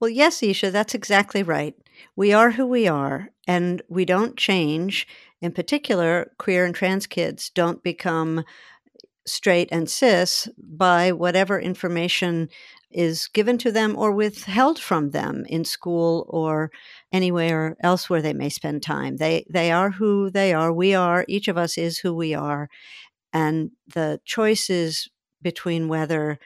Well, 0.00 0.10
yes, 0.10 0.42
Isha, 0.42 0.70
that's 0.70 0.94
exactly 0.94 1.42
right. 1.42 1.74
We 2.16 2.32
are 2.32 2.52
who 2.52 2.66
we 2.66 2.88
are, 2.88 3.28
and 3.46 3.82
we 3.88 4.06
don't 4.06 4.36
change. 4.36 5.06
In 5.40 5.52
particular, 5.52 6.32
queer 6.38 6.64
and 6.64 6.74
trans 6.74 7.06
kids 7.06 7.50
don't 7.50 7.82
become 7.82 8.44
straight 9.26 9.68
and 9.70 9.88
cis 9.88 10.48
by 10.58 11.12
whatever 11.12 11.58
information 11.60 12.48
is 12.90 13.28
given 13.28 13.56
to 13.58 13.70
them 13.70 13.96
or 13.96 14.10
withheld 14.10 14.78
from 14.78 15.10
them 15.10 15.44
in 15.48 15.64
school 15.64 16.26
or 16.28 16.70
anywhere 17.12 17.76
else 17.80 18.10
where 18.10 18.22
they 18.22 18.32
may 18.32 18.48
spend 18.48 18.82
time. 18.82 19.16
They 19.16 19.46
they 19.48 19.70
are 19.70 19.90
who 19.90 20.30
they 20.30 20.52
are. 20.52 20.72
We 20.72 20.94
are. 20.94 21.24
Each 21.28 21.48
of 21.48 21.56
us 21.56 21.78
is 21.78 21.98
who 21.98 22.14
we 22.14 22.34
are, 22.34 22.68
and 23.32 23.70
the 23.86 24.20
choices 24.24 25.08
between 25.40 25.88
whether 25.88 26.38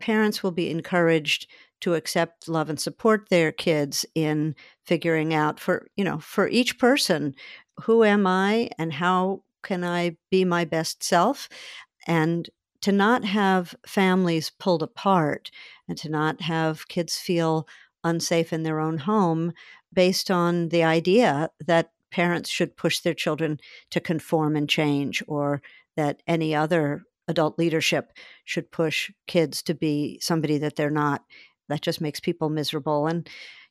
parents 0.00 0.42
will 0.42 0.52
be 0.52 0.70
encouraged 0.70 1.48
to 1.80 1.94
accept 1.94 2.48
love 2.48 2.68
and 2.68 2.80
support 2.80 3.28
their 3.28 3.52
kids 3.52 4.04
in 4.14 4.54
figuring 4.84 5.32
out 5.32 5.58
for 5.58 5.86
you 5.96 6.04
know 6.04 6.18
for 6.18 6.48
each 6.48 6.78
person 6.78 7.34
who 7.82 8.04
am 8.04 8.26
i 8.26 8.70
and 8.78 8.92
how 8.92 9.42
can 9.62 9.84
i 9.84 10.16
be 10.30 10.44
my 10.44 10.64
best 10.64 11.02
self? 11.02 11.48
And 12.06 12.48
to 12.82 12.92
not 12.92 13.24
have 13.24 13.74
families 13.86 14.50
pulled 14.50 14.82
apart 14.82 15.50
and 15.88 15.98
to 15.98 16.08
not 16.08 16.40
have 16.42 16.88
kids 16.88 17.16
feel 17.16 17.66
unsafe 18.04 18.52
in 18.52 18.62
their 18.62 18.78
own 18.78 18.98
home 18.98 19.52
based 19.92 20.30
on 20.30 20.68
the 20.68 20.84
idea 20.84 21.50
that 21.66 21.90
parents 22.12 22.48
should 22.48 22.76
push 22.76 23.00
their 23.00 23.14
children 23.14 23.58
to 23.90 24.00
conform 24.00 24.56
and 24.56 24.68
change 24.68 25.22
or 25.26 25.60
that 25.96 26.22
any 26.26 26.54
other 26.54 27.02
adult 27.28 27.58
leadership 27.58 28.12
should 28.44 28.70
push 28.70 29.10
kids 29.26 29.62
to 29.62 29.74
be 29.74 30.18
somebody 30.22 30.58
that 30.58 30.76
they're 30.76 30.90
not. 30.90 31.24
That 31.68 31.82
just 31.82 32.00
makes 32.00 32.20
people 32.20 32.48
miserable 32.48 33.08
and 33.08 33.28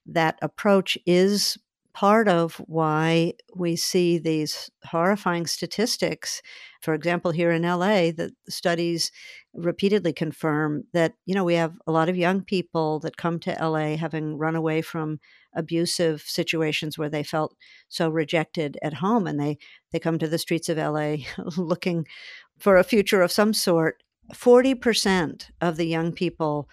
that 0.08 0.38
approach 0.42 0.98
is 1.06 1.58
part 1.96 2.28
of 2.28 2.56
why 2.68 3.32
we 3.56 3.78
see 3.78 4.18
these 4.18 4.70
horrifying 4.84 5.48
statistics. 5.48 6.42
For 6.82 6.94
example, 6.94 7.32
here 7.32 7.52
in 7.52 7.62
LA, 7.62 8.12
the 8.12 8.34
studies 8.50 9.14
repeatedly 9.54 10.12
confirm 10.12 10.84
that, 10.92 11.14
you 11.26 11.34
know, 11.34 11.46
we 11.46 11.54
have 11.54 11.74
a 11.88 11.94
lot 11.94 12.10
of 12.10 12.18
young 12.18 12.44
people 12.44 13.00
that 13.00 13.16
come 13.16 13.40
to 13.40 13.58
LA 13.62 13.96
having 13.96 14.38
run 14.38 14.58
away 14.58 14.82
from 14.82 15.22
abusive 15.56 16.22
situations 16.22 16.98
where 16.98 17.10
they 17.10 17.24
felt 17.24 17.56
so 17.88 18.10
rejected 18.10 18.78
at 18.84 18.96
home 18.96 19.26
and 19.26 19.40
they 19.40 19.58
they 19.94 20.00
come 20.00 20.20
to 20.20 20.28
the 20.28 20.38
streets 20.38 20.68
of 20.68 20.78
LA 20.78 21.16
looking 21.56 22.06
for 22.60 22.76
a 22.76 22.84
future 22.84 23.22
of 23.22 23.32
some 23.32 23.54
sort. 23.54 24.04
40% 24.34 25.52
of 25.62 25.78
the 25.78 25.86
young 25.86 26.12
people 26.12 26.68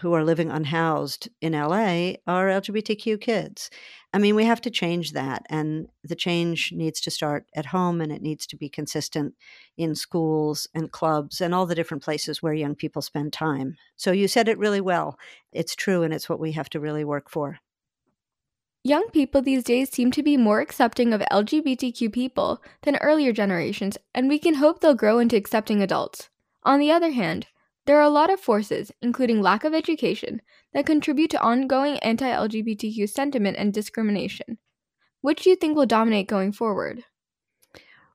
who 0.00 0.12
are 0.12 0.24
living 0.24 0.50
unhoused 0.50 1.28
in 1.40 1.52
LA 1.52 2.12
are 2.26 2.48
LGBTQ 2.48 3.20
kids. 3.20 3.68
I 4.12 4.18
mean, 4.18 4.34
we 4.34 4.44
have 4.44 4.60
to 4.62 4.70
change 4.70 5.12
that. 5.12 5.44
And 5.50 5.88
the 6.04 6.14
change 6.14 6.72
needs 6.72 7.00
to 7.02 7.10
start 7.10 7.46
at 7.54 7.66
home 7.66 8.00
and 8.00 8.12
it 8.12 8.22
needs 8.22 8.46
to 8.48 8.56
be 8.56 8.68
consistent 8.68 9.34
in 9.76 9.94
schools 9.94 10.68
and 10.74 10.90
clubs 10.92 11.40
and 11.40 11.54
all 11.54 11.66
the 11.66 11.74
different 11.74 12.02
places 12.02 12.42
where 12.42 12.54
young 12.54 12.74
people 12.74 13.02
spend 13.02 13.32
time. 13.32 13.76
So 13.96 14.12
you 14.12 14.28
said 14.28 14.48
it 14.48 14.58
really 14.58 14.80
well. 14.80 15.18
It's 15.52 15.74
true, 15.74 16.02
and 16.02 16.14
it's 16.14 16.28
what 16.28 16.40
we 16.40 16.52
have 16.52 16.70
to 16.70 16.80
really 16.80 17.04
work 17.04 17.28
for. 17.28 17.58
Young 18.84 19.10
people 19.10 19.42
these 19.42 19.64
days 19.64 19.90
seem 19.90 20.12
to 20.12 20.22
be 20.22 20.36
more 20.36 20.60
accepting 20.60 21.12
of 21.12 21.20
LGBTQ 21.32 22.12
people 22.12 22.62
than 22.82 22.96
earlier 22.96 23.32
generations, 23.32 23.98
and 24.14 24.28
we 24.28 24.38
can 24.38 24.54
hope 24.54 24.80
they'll 24.80 24.94
grow 24.94 25.18
into 25.18 25.36
accepting 25.36 25.82
adults. 25.82 26.30
On 26.62 26.78
the 26.78 26.90
other 26.90 27.10
hand, 27.10 27.48
there 27.88 27.98
are 27.98 28.02
a 28.02 28.10
lot 28.10 28.30
of 28.30 28.38
forces, 28.38 28.92
including 29.00 29.40
lack 29.40 29.64
of 29.64 29.72
education, 29.72 30.42
that 30.74 30.84
contribute 30.84 31.30
to 31.30 31.40
ongoing 31.40 31.98
anti 32.00 32.28
LGBTQ 32.28 33.08
sentiment 33.08 33.56
and 33.56 33.72
discrimination. 33.72 34.58
Which 35.22 35.44
do 35.44 35.50
you 35.50 35.56
think 35.56 35.74
will 35.74 35.86
dominate 35.86 36.28
going 36.28 36.52
forward? 36.52 37.04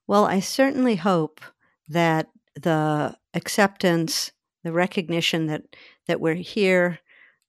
Well, 0.05 0.25
I 0.25 0.41
certainly 0.41 0.97
hope 0.97 1.41
that 1.87 2.29
the 2.53 3.17
acceptance, 3.33 4.31
the 4.63 4.71
recognition 4.71 5.47
that, 5.47 5.63
that 6.05 6.21
we're 6.21 6.35
here, 6.35 6.99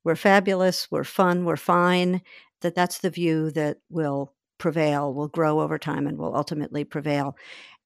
we're 0.02 0.16
fabulous, 0.16 0.90
we're 0.90 1.04
fun, 1.04 1.44
we're 1.44 1.56
fine, 1.56 2.22
that 2.62 2.74
that's 2.74 3.00
the 3.00 3.10
view 3.10 3.50
that 3.50 3.80
will 3.90 4.32
prevail, 4.56 5.12
will 5.12 5.28
grow 5.28 5.60
over 5.60 5.76
time, 5.76 6.06
and 6.06 6.16
will 6.16 6.34
ultimately 6.34 6.84
prevail. 6.84 7.36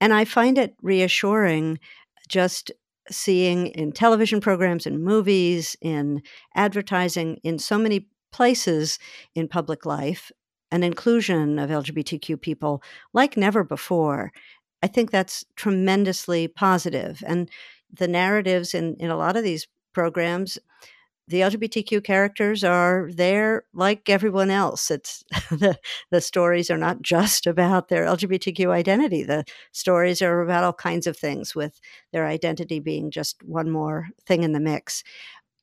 And 0.01 0.13
I 0.13 0.25
find 0.25 0.59
it 0.59 0.77
reassuring 0.81 1.81
just 2.29 2.71
seeing 3.11 3.69
in 3.69 3.93
television 3.93 4.41
programs, 4.41 4.87
in 4.87 5.03
movies, 5.03 5.77
in 5.81 6.23
advertising, 6.55 7.39
in 7.43 7.59
so 7.59 7.79
many 7.79 8.09
places 8.33 8.99
in 9.35 9.49
public 9.49 9.87
life, 9.87 10.31
an 10.71 10.83
inclusion 10.83 11.59
of 11.59 11.71
LGBTQ 11.71 12.41
people 12.41 12.83
like 13.13 13.37
never 13.37 13.65
before. 13.65 14.33
I 14.83 14.87
think 14.87 15.11
that's 15.11 15.45
tremendously 15.57 16.49
positive. 16.49 17.23
And 17.27 17.51
the 17.93 18.09
narratives 18.09 18.75
in, 18.75 18.97
in 18.97 19.11
a 19.11 19.17
lot 19.17 19.37
of 19.37 19.45
these 19.45 19.67
programs, 19.95 20.59
the 21.29 21.41
LGBTQ 21.41 22.03
characters 22.03 22.65
are 22.65 23.11
there 23.13 23.65
like 23.75 24.09
everyone 24.09 24.51
else. 24.51 24.91
It's 24.91 25.23
the, 25.51 25.79
the 26.11 26.21
stories 26.21 26.71
are 26.71 26.79
not 26.79 27.03
just 27.03 27.47
about 27.47 27.89
their 27.89 28.07
LGBTQ 28.07 28.71
identity. 28.71 29.23
The 29.23 29.45
stories 29.73 30.23
are 30.23 30.41
about 30.41 30.65
all 30.65 30.73
kinds 30.73 31.07
of 31.07 31.17
things, 31.17 31.55
with 31.55 31.81
their 32.13 32.27
identity 32.27 32.81
being 32.81 33.11
just 33.11 33.43
one 33.43 33.71
more 33.71 34.09
thing 34.27 34.43
in 34.43 34.53
the 34.53 34.61
mix. 34.61 35.05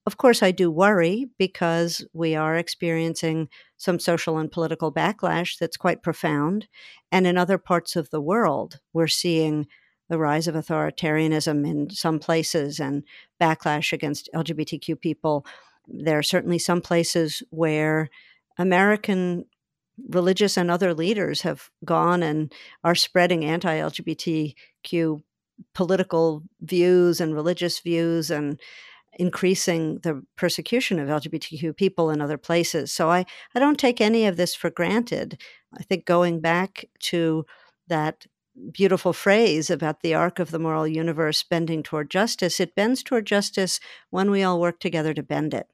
Of 0.06 0.18
course, 0.18 0.44
I 0.44 0.52
do 0.52 0.70
worry 0.70 1.30
because 1.40 2.06
we 2.14 2.36
are 2.36 2.56
experiencing 2.56 3.50
some 3.78 3.98
social 3.98 4.38
and 4.38 4.52
political 4.52 4.94
backlash 4.94 5.58
that's 5.58 5.78
quite 5.78 6.04
profound. 6.04 6.68
And 7.12 7.26
in 7.26 7.40
other 7.40 7.58
parts 7.58 7.96
of 7.96 8.12
the 8.12 8.22
world, 8.22 8.80
we're 8.94 9.08
seeing 9.08 9.66
the 10.10 10.18
rise 10.20 10.48
of 10.48 10.56
authoritarianism 10.56 11.68
in 11.68 11.90
some 11.90 12.20
places 12.20 12.80
and 12.80 13.04
backlash 13.42 13.92
against 13.92 14.30
LGBTQ 14.34 15.00
people. 15.00 15.46
There 15.88 16.18
are 16.20 16.24
certainly 16.24 16.60
some 16.60 16.82
places 16.82 17.42
where 17.50 18.10
American 18.58 19.46
religious 20.10 20.58
and 20.58 20.70
other 20.70 20.94
leaders 20.94 21.42
have 21.42 21.70
gone 21.84 22.22
and 22.22 22.54
are 22.84 22.96
spreading 22.96 23.46
anti 23.46 23.78
LGBTQ 23.78 25.22
political 25.74 26.44
views 26.62 27.22
and 27.22 27.34
religious 27.34 27.80
views 27.80 28.30
and 28.30 28.60
increasing 29.18 30.00
the 30.00 30.22
persecution 30.36 31.00
of 31.00 31.08
LGBTQ 31.08 31.76
people 31.76 32.10
in 32.10 32.22
other 32.22 32.38
places. 32.38 32.92
So 32.92 33.10
I, 33.10 33.26
I 33.54 33.60
don't 33.60 33.80
take 33.80 34.02
any 34.02 34.26
of 34.26 34.36
this 34.36 34.54
for 34.54 34.70
granted. 34.70 35.42
I 35.78 35.84
think 35.84 36.06
going 36.06 36.42
back 36.42 36.86
to 37.00 37.46
that 37.88 38.26
beautiful 38.72 39.14
phrase 39.14 39.70
about 39.70 40.02
the 40.02 40.14
arc 40.14 40.40
of 40.40 40.52
the 40.52 40.60
moral 40.60 40.88
universe 40.88 41.44
bending 41.44 41.84
toward 41.84 42.10
justice, 42.10 42.60
it 42.60 42.76
bends 42.76 43.04
toward 43.04 43.26
justice 43.26 43.80
when 44.10 44.32
we 44.32 44.44
all 44.44 44.60
work 44.60 44.80
together 44.80 45.14
to 45.14 45.24
bend 45.24 45.54
it. 45.54 45.68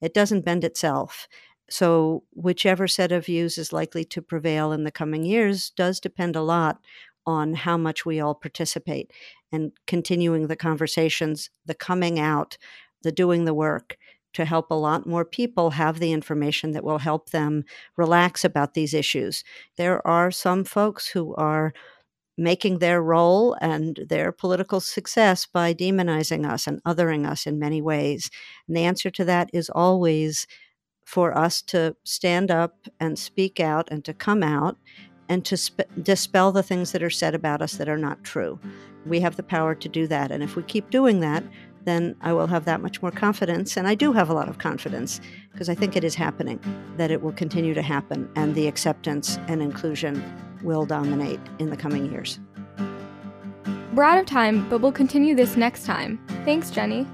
It 0.00 0.14
doesn't 0.14 0.44
bend 0.44 0.64
itself. 0.64 1.28
So, 1.70 2.24
whichever 2.32 2.86
set 2.86 3.10
of 3.10 3.26
views 3.26 3.56
is 3.56 3.72
likely 3.72 4.04
to 4.06 4.20
prevail 4.20 4.70
in 4.72 4.84
the 4.84 4.90
coming 4.90 5.24
years 5.24 5.70
does 5.70 5.98
depend 5.98 6.36
a 6.36 6.42
lot 6.42 6.80
on 7.26 7.54
how 7.54 7.78
much 7.78 8.04
we 8.04 8.20
all 8.20 8.34
participate 8.34 9.10
and 9.50 9.72
continuing 9.86 10.46
the 10.46 10.56
conversations, 10.56 11.48
the 11.64 11.74
coming 11.74 12.18
out, 12.18 12.58
the 13.02 13.12
doing 13.12 13.46
the 13.46 13.54
work 13.54 13.96
to 14.34 14.44
help 14.44 14.70
a 14.70 14.74
lot 14.74 15.06
more 15.06 15.24
people 15.24 15.70
have 15.70 16.00
the 16.00 16.12
information 16.12 16.72
that 16.72 16.84
will 16.84 16.98
help 16.98 17.30
them 17.30 17.64
relax 17.96 18.44
about 18.44 18.74
these 18.74 18.92
issues. 18.92 19.44
There 19.76 20.04
are 20.06 20.30
some 20.30 20.64
folks 20.64 21.08
who 21.08 21.34
are 21.36 21.72
making 22.36 22.78
their 22.78 23.02
role 23.02 23.56
and 23.60 24.00
their 24.08 24.32
political 24.32 24.80
success 24.80 25.46
by 25.46 25.72
demonizing 25.72 26.48
us 26.48 26.66
and 26.66 26.82
othering 26.84 27.28
us 27.28 27.46
in 27.46 27.58
many 27.58 27.80
ways. 27.80 28.30
And 28.66 28.76
the 28.76 28.84
answer 28.84 29.10
to 29.10 29.24
that 29.24 29.50
is 29.52 29.70
always 29.70 30.46
for 31.04 31.36
us 31.36 31.62
to 31.62 31.96
stand 32.04 32.50
up 32.50 32.86
and 32.98 33.18
speak 33.18 33.60
out 33.60 33.88
and 33.90 34.04
to 34.04 34.14
come 34.14 34.42
out 34.42 34.76
and 35.28 35.44
to 35.44 35.56
sp- 35.56 35.88
dispel 36.02 36.52
the 36.52 36.62
things 36.62 36.92
that 36.92 37.02
are 37.02 37.10
said 37.10 37.34
about 37.34 37.62
us 37.62 37.74
that 37.74 37.88
are 37.88 37.98
not 37.98 38.24
true. 38.24 38.58
We 39.06 39.20
have 39.20 39.36
the 39.36 39.42
power 39.42 39.74
to 39.74 39.88
do 39.88 40.06
that. 40.08 40.30
And 40.30 40.42
if 40.42 40.56
we 40.56 40.62
keep 40.62 40.90
doing 40.90 41.20
that, 41.20 41.44
then 41.84 42.16
I 42.22 42.32
will 42.32 42.46
have 42.46 42.64
that 42.64 42.80
much 42.80 43.02
more 43.02 43.10
confidence. 43.10 43.76
And 43.76 43.86
I 43.86 43.94
do 43.94 44.12
have 44.12 44.30
a 44.30 44.34
lot 44.34 44.48
of 44.48 44.58
confidence 44.58 45.20
because 45.52 45.68
I 45.68 45.74
think 45.74 45.96
it 45.96 46.04
is 46.04 46.14
happening, 46.14 46.58
that 46.96 47.10
it 47.10 47.22
will 47.22 47.32
continue 47.32 47.74
to 47.74 47.82
happen, 47.82 48.28
and 48.36 48.54
the 48.54 48.66
acceptance 48.66 49.38
and 49.48 49.62
inclusion 49.62 50.22
will 50.64 50.86
dominate 50.86 51.40
in 51.58 51.70
the 51.70 51.76
coming 51.76 52.10
years. 52.10 52.40
We're 53.94 54.02
out 54.02 54.18
of 54.18 54.26
time, 54.26 54.68
but 54.68 54.80
we'll 54.80 54.90
continue 54.90 55.36
this 55.36 55.56
next 55.56 55.84
time. 55.84 56.18
Thanks, 56.44 56.70
Jenny. 56.70 57.06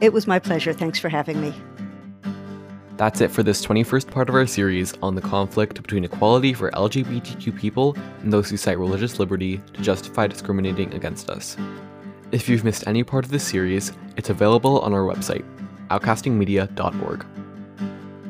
It 0.00 0.12
was 0.12 0.26
my 0.26 0.38
pleasure. 0.38 0.72
Thanks 0.72 0.98
for 0.98 1.10
having 1.10 1.40
me. 1.40 1.52
That's 2.96 3.20
it 3.20 3.30
for 3.30 3.42
this 3.42 3.64
21st 3.66 4.10
part 4.10 4.28
of 4.28 4.34
our 4.34 4.46
series 4.46 4.94
on 5.02 5.14
the 5.14 5.20
conflict 5.20 5.82
between 5.82 6.04
equality 6.04 6.54
for 6.54 6.70
LGBTQ 6.70 7.58
people 7.58 7.96
and 8.22 8.32
those 8.32 8.48
who 8.48 8.56
cite 8.56 8.78
religious 8.78 9.18
liberty 9.18 9.60
to 9.72 9.82
justify 9.82 10.26
discriminating 10.26 10.94
against 10.94 11.28
us. 11.28 11.56
If 12.30 12.48
you've 12.48 12.64
missed 12.64 12.86
any 12.86 13.02
part 13.02 13.24
of 13.24 13.30
this 13.30 13.46
series, 13.46 13.92
it's 14.16 14.30
available 14.30 14.80
on 14.80 14.94
our 14.94 15.02
website, 15.02 15.44
outcastingmedia.org. 15.88 17.26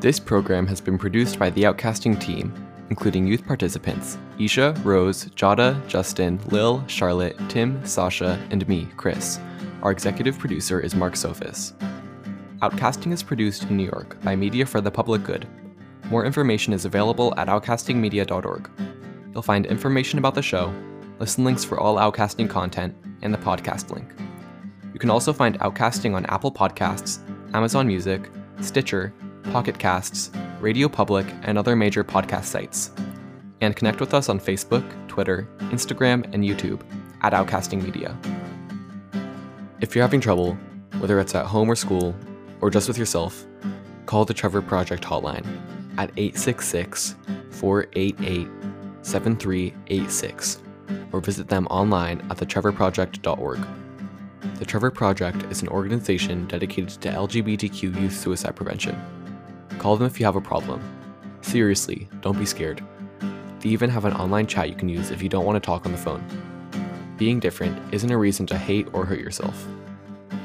This 0.01 0.19
program 0.19 0.67
has 0.67 0.81
been 0.81 0.99
produced 0.99 1.39
by 1.39 1.51
the 1.51 1.63
Outcasting 1.63 2.21
team, 2.21 2.53
including 2.93 3.27
youth 3.27 3.47
participants 3.47 4.19
Isha, 4.39 4.75
Rose, 4.85 5.25
Jada, 5.31 5.71
Justin, 5.87 6.39
Lil, 6.49 6.85
Charlotte, 6.89 7.39
Tim, 7.49 7.83
Sasha, 7.87 8.39
and 8.51 8.69
me, 8.69 8.87
Chris. 8.99 9.41
Our 9.83 9.91
executive 9.91 10.39
producer 10.39 10.79
is 10.79 10.95
Mark 10.95 11.15
Sophis. 11.15 11.73
Outcasting 12.61 13.11
is 13.11 13.23
produced 13.23 13.63
in 13.63 13.79
New 13.79 13.87
York 13.87 14.23
by 14.23 14.37
Media 14.37 14.67
for 14.67 14.83
the 14.83 14.91
Public 14.91 15.25
Good. 15.25 15.49
More 16.11 16.27
information 16.27 16.75
is 16.75 16.85
available 16.85 17.33
at 17.39 17.49
outcastingmedia.org. 17.49 18.71
You'll 19.33 19.41
find 19.41 19.65
information 19.65 20.19
about 20.19 20.35
the 20.35 20.43
show, 20.43 20.71
listen 21.19 21.45
links 21.45 21.65
for 21.65 21.81
all 21.81 21.97
Outcasting 21.97 22.51
content, 22.51 22.95
and 23.23 23.33
the 23.33 23.39
podcast 23.39 23.91
link. 23.91 24.13
You 24.93 25.01
can 25.01 25.09
also 25.09 25.33
find 25.33 25.59
Outcasting 25.61 26.15
on 26.15 26.27
Apple 26.27 26.53
Podcasts, 26.53 27.21
Amazon 27.55 27.87
Music, 27.87 28.31
Stitcher, 28.61 29.15
Pocket 29.45 29.79
Casts, 29.79 30.31
Radio 30.63 30.89
Public, 30.89 31.27
and 31.43 31.59
other 31.59 31.75
major 31.75 32.05
podcast 32.05 32.45
sites. 32.45 32.93
And 33.61 33.75
connect 33.75 33.99
with 33.99 34.15
us 34.15 34.29
on 34.29 34.39
Facebook, 34.39 34.85
Twitter, 35.09 35.49
Instagram, 35.71 36.25
and 36.33 36.45
YouTube 36.45 36.83
at 37.23 37.33
Outcasting 37.33 37.83
Media. 37.83 38.17
If 39.81 39.95
you're 39.95 40.05
having 40.05 40.21
trouble, 40.21 40.57
whether 41.01 41.19
it's 41.19 41.35
at 41.35 41.47
home 41.47 41.69
or 41.69 41.75
school, 41.75 42.15
or 42.61 42.71
just 42.71 42.87
with 42.87 42.97
yourself, 42.97 43.45
call 44.07 44.25
the 44.25 44.35
Trevor 44.35 44.63
Project 44.63 45.03
hotline 45.03 45.45
at 45.99 46.11
866 46.17 47.17
488 47.51 48.49
7386 49.03 50.63
or 51.11 51.21
visit 51.21 51.49
them 51.49 51.67
online 51.67 52.21
at 52.31 52.37
thetrevorproject.org. 52.37 53.67
The 54.59 54.65
Trevor 54.65 54.93
Project 54.93 55.43
is 55.51 55.63
an 55.63 55.69
organization 55.69 56.47
dedicated 56.47 57.01
to 57.03 57.11
LGBTQ 57.11 58.01
youth 58.01 58.17
suicide 58.17 58.55
prevention. 58.55 58.97
Call 59.83 59.97
them 59.97 60.07
if 60.07 60.21
you 60.21 60.27
have 60.27 60.37
a 60.37 60.41
problem. 60.41 60.81
Seriously, 61.41 62.09
don't 62.21 62.39
be 62.39 62.47
scared. 62.47 62.85
They 63.59 63.71
even 63.71 63.91
have 63.91 64.05
an 64.05 64.13
online 64.13 64.47
chat 64.47 64.69
you 64.69 64.77
can 64.77 64.89
use 64.89 65.11
if 65.11 65.21
you 65.25 65.29
don't 65.29 65.45
want 65.45 65.57
to 65.57 65.67
talk 65.67 65.85
on 65.85 65.91
the 65.91 65.99
phone. 65.99 66.25
Being 67.17 67.41
different 67.41 67.93
isn't 67.93 68.13
a 68.13 68.17
reason 68.17 68.47
to 68.47 68.57
hate 68.57 68.87
or 68.93 69.05
hurt 69.05 69.19
yourself. 69.19 69.67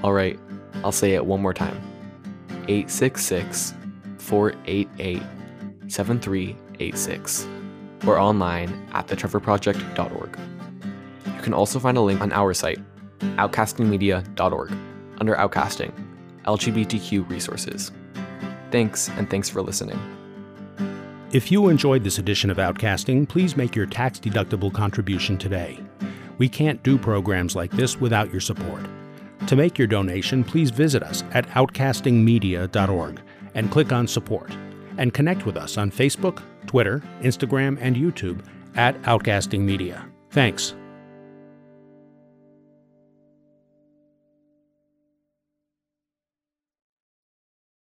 Alright, 0.04 0.40
I'll 0.84 0.92
say 0.92 1.14
it 1.14 1.24
one 1.24 1.40
more 1.40 1.54
time 1.54 1.80
866 2.68 3.76
488 4.18 5.22
7386 5.88 7.48
or 8.08 8.18
online 8.18 8.90
at 8.94 9.06
thetrevorproject.org. 9.06 10.40
You 11.28 11.42
can 11.44 11.54
also 11.54 11.78
find 11.78 11.96
a 11.96 12.02
link 12.02 12.22
on 12.22 12.32
our 12.32 12.56
site, 12.56 12.80
outcastingmedia.org, 13.20 14.74
under 15.20 15.36
Outcasting, 15.36 15.94
LGBTQ 16.46 17.30
resources. 17.30 17.92
Thanks, 18.72 19.10
and 19.10 19.30
thanks 19.30 19.50
for 19.50 19.62
listening. 19.62 20.00
If 21.32 21.52
you 21.52 21.68
enjoyed 21.68 22.04
this 22.04 22.20
edition 22.20 22.50
of 22.50 22.58
Outcasting, 22.58 23.28
please 23.28 23.58
make 23.58 23.76
your 23.76 23.86
tax 23.86 24.20
deductible 24.20 24.74
contribution 24.74 25.38
today. 25.38 25.80
We 26.38 26.48
can't 26.48 26.82
do 26.84 26.98
programs 26.98 27.56
like 27.56 27.72
this 27.72 28.00
without 28.00 28.32
your 28.32 28.42
support. 28.42 28.86
To 29.48 29.56
make 29.56 29.78
your 29.78 29.88
donation, 29.88 30.44
please 30.44 30.72
visit 30.72 31.04
us 31.04 31.24
at 31.34 31.48
outcastingmedia.org 31.50 33.22
and 33.56 33.72
click 33.72 33.92
on 33.92 34.08
Support, 34.08 34.52
and 34.98 35.14
connect 35.14 35.46
with 35.46 35.58
us 35.58 35.78
on 35.78 35.92
Facebook, 35.92 36.42
Twitter, 36.66 37.02
Instagram, 37.22 37.78
and 37.82 37.96
YouTube 37.96 38.46
at 38.76 39.02
Outcasting 39.02 39.62
Media. 39.62 40.08
Thanks. 40.30 40.76